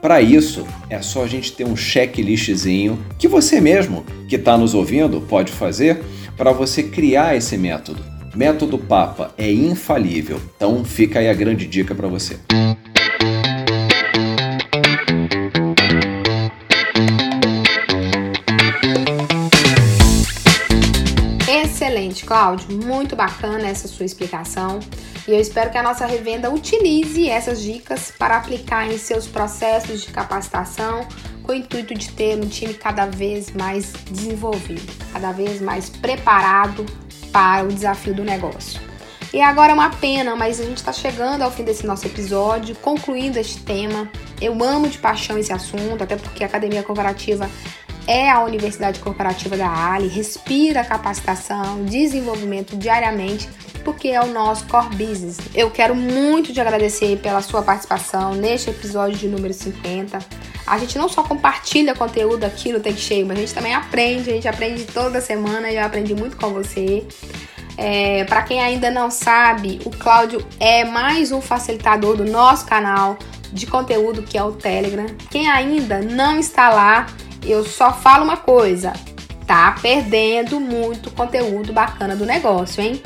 Para 0.00 0.22
isso, 0.22 0.66
é 0.88 1.02
só 1.02 1.24
a 1.24 1.26
gente 1.26 1.52
ter 1.52 1.64
um 1.64 1.76
checklistzinho 1.76 2.98
que 3.18 3.28
você 3.28 3.60
mesmo 3.60 4.04
que 4.28 4.36
está 4.36 4.56
nos 4.56 4.74
ouvindo 4.74 5.20
pode 5.20 5.52
fazer 5.52 6.02
para 6.36 6.52
você 6.52 6.82
criar 6.82 7.36
esse 7.36 7.58
método. 7.58 8.02
Método 8.34 8.78
Papa 8.78 9.34
é 9.36 9.50
infalível, 9.50 10.40
então 10.56 10.84
fica 10.84 11.18
aí 11.18 11.28
a 11.28 11.34
grande 11.34 11.66
dica 11.66 11.94
para 11.94 12.08
você. 12.08 12.38
Excelente, 22.20 22.24
Cláudio. 22.24 22.84
Muito 22.84 23.16
bacana 23.16 23.68
essa 23.68 23.88
sua 23.88 24.04
explicação. 24.04 24.80
E 25.26 25.32
eu 25.32 25.40
espero 25.40 25.70
que 25.70 25.78
a 25.78 25.82
nossa 25.82 26.06
revenda 26.06 26.50
utilize 26.50 27.28
essas 27.28 27.60
dicas 27.60 28.12
para 28.16 28.36
aplicar 28.36 28.86
em 28.90 28.98
seus 28.98 29.26
processos 29.26 30.02
de 30.02 30.12
capacitação, 30.12 31.06
com 31.42 31.52
o 31.52 31.54
intuito 31.54 31.94
de 31.94 32.10
ter 32.12 32.36
um 32.36 32.48
time 32.48 32.74
cada 32.74 33.06
vez 33.06 33.50
mais 33.52 33.92
desenvolvido, 34.10 34.92
cada 35.12 35.32
vez 35.32 35.60
mais 35.60 35.88
preparado 35.88 36.84
para 37.32 37.64
o 37.64 37.68
desafio 37.68 38.14
do 38.14 38.24
negócio. 38.24 38.80
E 39.32 39.40
agora 39.40 39.70
é 39.70 39.74
uma 39.74 39.90
pena, 39.90 40.34
mas 40.34 40.60
a 40.60 40.64
gente 40.64 40.78
está 40.78 40.92
chegando 40.92 41.42
ao 41.42 41.52
fim 41.52 41.62
desse 41.62 41.86
nosso 41.86 42.04
episódio, 42.04 42.74
concluindo 42.76 43.38
este 43.38 43.60
tema. 43.60 44.10
Eu 44.40 44.52
amo 44.64 44.88
de 44.88 44.98
paixão 44.98 45.38
esse 45.38 45.52
assunto, 45.52 46.02
até 46.02 46.16
porque 46.16 46.42
a 46.42 46.48
academia 46.48 46.82
corporativa 46.82 47.48
é 48.10 48.28
a 48.28 48.42
Universidade 48.42 48.98
Corporativa 48.98 49.56
da 49.56 49.70
Ali, 49.70 50.08
respira 50.08 50.82
capacitação, 50.82 51.84
desenvolvimento 51.84 52.76
diariamente, 52.76 53.48
porque 53.84 54.08
é 54.08 54.20
o 54.20 54.26
nosso 54.26 54.66
core 54.66 54.96
business. 54.96 55.38
Eu 55.54 55.70
quero 55.70 55.94
muito 55.94 56.52
te 56.52 56.60
agradecer 56.60 57.18
pela 57.18 57.40
sua 57.40 57.62
participação 57.62 58.34
neste 58.34 58.68
episódio 58.68 59.16
de 59.16 59.28
número 59.28 59.54
50. 59.54 60.18
A 60.66 60.76
gente 60.76 60.98
não 60.98 61.08
só 61.08 61.22
compartilha 61.22 61.94
conteúdo 61.94 62.42
aqui 62.42 62.72
no 62.72 62.80
Take 62.80 62.98
Cheio, 62.98 63.24
mas 63.24 63.38
a 63.38 63.40
gente 63.42 63.54
também 63.54 63.74
aprende, 63.74 64.28
a 64.28 64.34
gente 64.34 64.48
aprende 64.48 64.86
toda 64.86 65.20
semana, 65.20 65.70
eu 65.70 65.84
aprendi 65.84 66.12
muito 66.12 66.36
com 66.36 66.52
você. 66.52 67.06
É, 67.76 68.24
Para 68.24 68.42
quem 68.42 68.60
ainda 68.60 68.90
não 68.90 69.08
sabe, 69.08 69.80
o 69.84 69.90
Cláudio 69.90 70.44
é 70.58 70.84
mais 70.84 71.30
um 71.30 71.40
facilitador 71.40 72.16
do 72.16 72.24
nosso 72.24 72.66
canal 72.66 73.16
de 73.52 73.68
conteúdo 73.68 74.20
que 74.24 74.36
é 74.36 74.42
o 74.42 74.50
Telegram. 74.50 75.06
Quem 75.30 75.48
ainda 75.48 76.00
não 76.00 76.40
está 76.40 76.70
lá, 76.70 77.06
eu 77.44 77.64
só 77.64 77.92
falo 77.92 78.24
uma 78.24 78.36
coisa: 78.36 78.92
tá 79.46 79.76
perdendo 79.80 80.60
muito 80.60 81.10
conteúdo 81.10 81.72
bacana 81.72 82.14
do 82.14 82.24
negócio, 82.26 82.82
hein? 82.82 83.02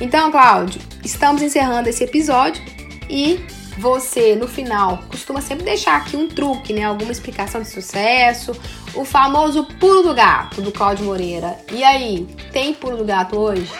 Então, 0.00 0.30
Cláudio, 0.30 0.80
estamos 1.04 1.42
encerrando 1.42 1.88
esse 1.88 2.04
episódio 2.04 2.62
e 3.08 3.40
você 3.78 4.34
no 4.34 4.46
final 4.46 4.98
costuma 5.08 5.40
sempre 5.40 5.64
deixar 5.64 5.96
aqui 5.96 6.16
um 6.16 6.28
truque, 6.28 6.72
né? 6.72 6.84
Alguma 6.84 7.12
explicação 7.12 7.62
de 7.62 7.68
sucesso, 7.68 8.52
o 8.94 9.04
famoso 9.04 9.64
pulo 9.78 10.02
do 10.02 10.14
gato 10.14 10.60
do 10.60 10.72
Claudio 10.72 11.06
Moreira. 11.06 11.56
E 11.72 11.82
aí, 11.82 12.26
tem 12.52 12.74
pulo 12.74 12.96
do 12.96 13.04
gato 13.04 13.38
hoje? 13.38 13.70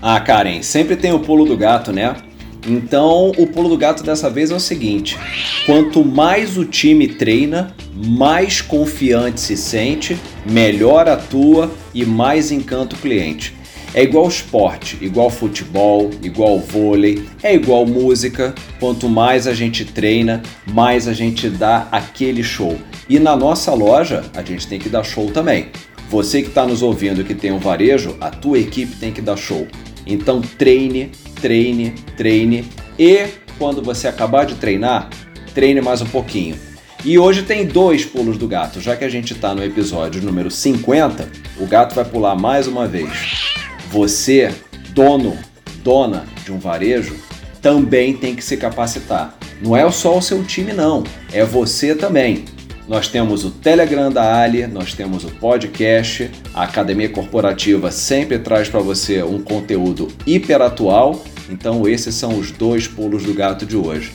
Ah, 0.00 0.20
Karen, 0.20 0.62
sempre 0.62 0.96
tem 0.96 1.12
o 1.12 1.20
pulo 1.20 1.44
do 1.44 1.56
gato, 1.56 1.92
né? 1.92 2.16
Então, 2.66 3.30
o 3.36 3.46
pulo 3.46 3.68
do 3.68 3.76
gato 3.76 4.02
dessa 4.02 4.30
vez 4.30 4.50
é 4.50 4.54
o 4.54 4.60
seguinte: 4.60 5.18
quanto 5.66 6.04
mais 6.04 6.56
o 6.56 6.64
time 6.64 7.06
treina, 7.08 7.74
mais 7.94 8.60
confiante 8.60 9.40
se 9.40 9.56
sente, 9.56 10.16
melhor 10.46 11.08
atua 11.08 11.70
e 11.92 12.04
mais 12.04 12.50
encanta 12.50 12.96
o 12.96 12.98
cliente. 12.98 13.54
É 13.96 14.02
igual 14.02 14.26
esporte, 14.26 14.98
igual 15.00 15.30
futebol, 15.30 16.10
igual 16.20 16.58
vôlei, 16.58 17.24
é 17.40 17.54
igual 17.54 17.86
música. 17.86 18.52
Quanto 18.80 19.08
mais 19.08 19.46
a 19.46 19.54
gente 19.54 19.84
treina, 19.84 20.42
mais 20.66 21.06
a 21.06 21.12
gente 21.12 21.48
dá 21.48 21.86
aquele 21.92 22.42
show. 22.42 22.76
E 23.08 23.20
na 23.20 23.36
nossa 23.36 23.72
loja, 23.72 24.24
a 24.34 24.42
gente 24.42 24.66
tem 24.66 24.80
que 24.80 24.88
dar 24.88 25.04
show 25.04 25.30
também. 25.30 25.68
Você 26.10 26.42
que 26.42 26.48
está 26.48 26.66
nos 26.66 26.82
ouvindo 26.82 27.22
que 27.22 27.34
tem 27.34 27.52
um 27.52 27.58
varejo, 27.58 28.16
a 28.20 28.30
tua 28.30 28.58
equipe 28.58 28.96
tem 28.96 29.12
que 29.12 29.20
dar 29.20 29.36
show. 29.36 29.66
Então 30.06 30.40
treine, 30.40 31.10
treine, 31.40 31.90
treine 32.16 32.68
e 32.98 33.26
quando 33.58 33.82
você 33.82 34.08
acabar 34.08 34.44
de 34.44 34.54
treinar, 34.54 35.08
treine 35.54 35.80
mais 35.80 36.00
um 36.00 36.06
pouquinho. 36.06 36.56
E 37.04 37.18
hoje 37.18 37.42
tem 37.42 37.66
dois 37.66 38.04
pulos 38.04 38.38
do 38.38 38.48
gato, 38.48 38.80
já 38.80 38.96
que 38.96 39.04
a 39.04 39.08
gente 39.08 39.34
está 39.34 39.54
no 39.54 39.62
episódio 39.62 40.22
número 40.22 40.50
50, 40.50 41.28
o 41.58 41.66
gato 41.66 41.94
vai 41.94 42.04
pular 42.04 42.34
mais 42.34 42.66
uma 42.66 42.86
vez. 42.86 43.54
Você, 43.90 44.54
dono, 44.90 45.36
dona 45.82 46.24
de 46.44 46.50
um 46.50 46.58
varejo, 46.58 47.14
também 47.60 48.16
tem 48.16 48.34
que 48.34 48.42
se 48.42 48.56
capacitar. 48.56 49.36
Não 49.60 49.76
é 49.76 49.88
só 49.90 50.16
o 50.16 50.22
seu 50.22 50.42
time, 50.44 50.72
não, 50.72 51.04
é 51.32 51.44
você 51.44 51.94
também. 51.94 52.44
Nós 52.86 53.08
temos 53.08 53.44
o 53.44 53.50
Telegram 53.50 54.12
da 54.12 54.42
Ali, 54.42 54.66
nós 54.66 54.92
temos 54.92 55.24
o 55.24 55.28
podcast, 55.28 56.30
a 56.52 56.64
Academia 56.64 57.08
Corporativa 57.08 57.90
sempre 57.90 58.38
traz 58.38 58.68
para 58.68 58.80
você 58.80 59.22
um 59.22 59.42
conteúdo 59.42 60.08
hiper 60.26 60.60
atual. 60.60 61.22
Então, 61.48 61.88
esses 61.88 62.14
são 62.14 62.38
os 62.38 62.50
dois 62.50 62.86
pulos 62.86 63.22
do 63.22 63.32
gato 63.32 63.64
de 63.64 63.76
hoje. 63.76 64.12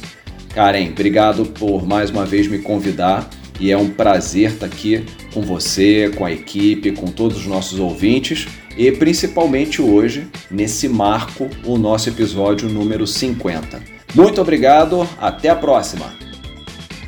Karen, 0.54 0.90
obrigado 0.90 1.46
por 1.46 1.88
mais 1.88 2.10
uma 2.10 2.26
vez 2.26 2.48
me 2.48 2.60
convidar 2.60 3.28
e 3.60 3.72
é 3.72 3.78
um 3.78 3.90
prazer 3.90 4.52
estar 4.52 4.66
aqui 4.68 5.04
com 5.34 5.42
você, 5.42 6.12
com 6.16 6.26
a 6.26 6.32
equipe, 6.32 6.92
com 6.92 7.08
todos 7.08 7.38
os 7.38 7.46
nossos 7.46 7.80
ouvintes 7.80 8.48
e 8.78 8.92
principalmente 8.92 9.82
hoje, 9.82 10.28
nesse 10.50 10.88
marco, 10.88 11.50
o 11.66 11.78
nosso 11.78 12.10
episódio 12.10 12.70
número 12.70 13.06
50. 13.06 13.82
Muito 14.16 14.42
obrigado, 14.42 15.08
até 15.20 15.50
a 15.50 15.56
próxima! 15.56 16.29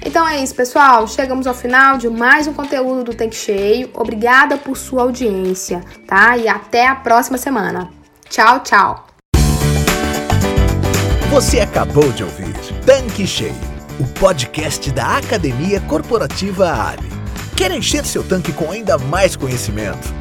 Então 0.04 0.28
é 0.28 0.42
isso, 0.42 0.56
pessoal. 0.56 1.08
Chegamos 1.08 1.46
ao 1.46 1.54
final 1.54 1.98
de 1.98 2.10
mais 2.10 2.48
um 2.48 2.54
conteúdo 2.54 3.04
do 3.04 3.14
Tanque 3.14 3.36
Cheio. 3.36 3.90
Obrigada 3.94 4.58
por 4.58 4.76
sua 4.76 5.04
audiência, 5.04 5.84
tá? 6.08 6.36
E 6.38 6.48
até 6.48 6.88
a 6.88 6.96
próxima 6.96 7.38
semana. 7.38 7.90
Tchau, 8.30 8.62
tchau. 8.62 9.08
Você 11.30 11.60
acabou 11.60 12.12
de 12.12 12.24
ouvir 12.24 12.54
Tanque 12.86 13.26
Cheio, 13.26 13.56
o 14.00 14.20
podcast 14.20 14.92
da 14.92 15.18
Academia 15.18 15.80
Corporativa 15.82 16.90
Ali. 16.90 17.10
Quer 17.56 17.72
encher 17.72 18.06
seu 18.06 18.24
tanque 18.24 18.52
com 18.52 18.72
ainda 18.72 18.98
mais 18.98 19.36
conhecimento? 19.36 20.21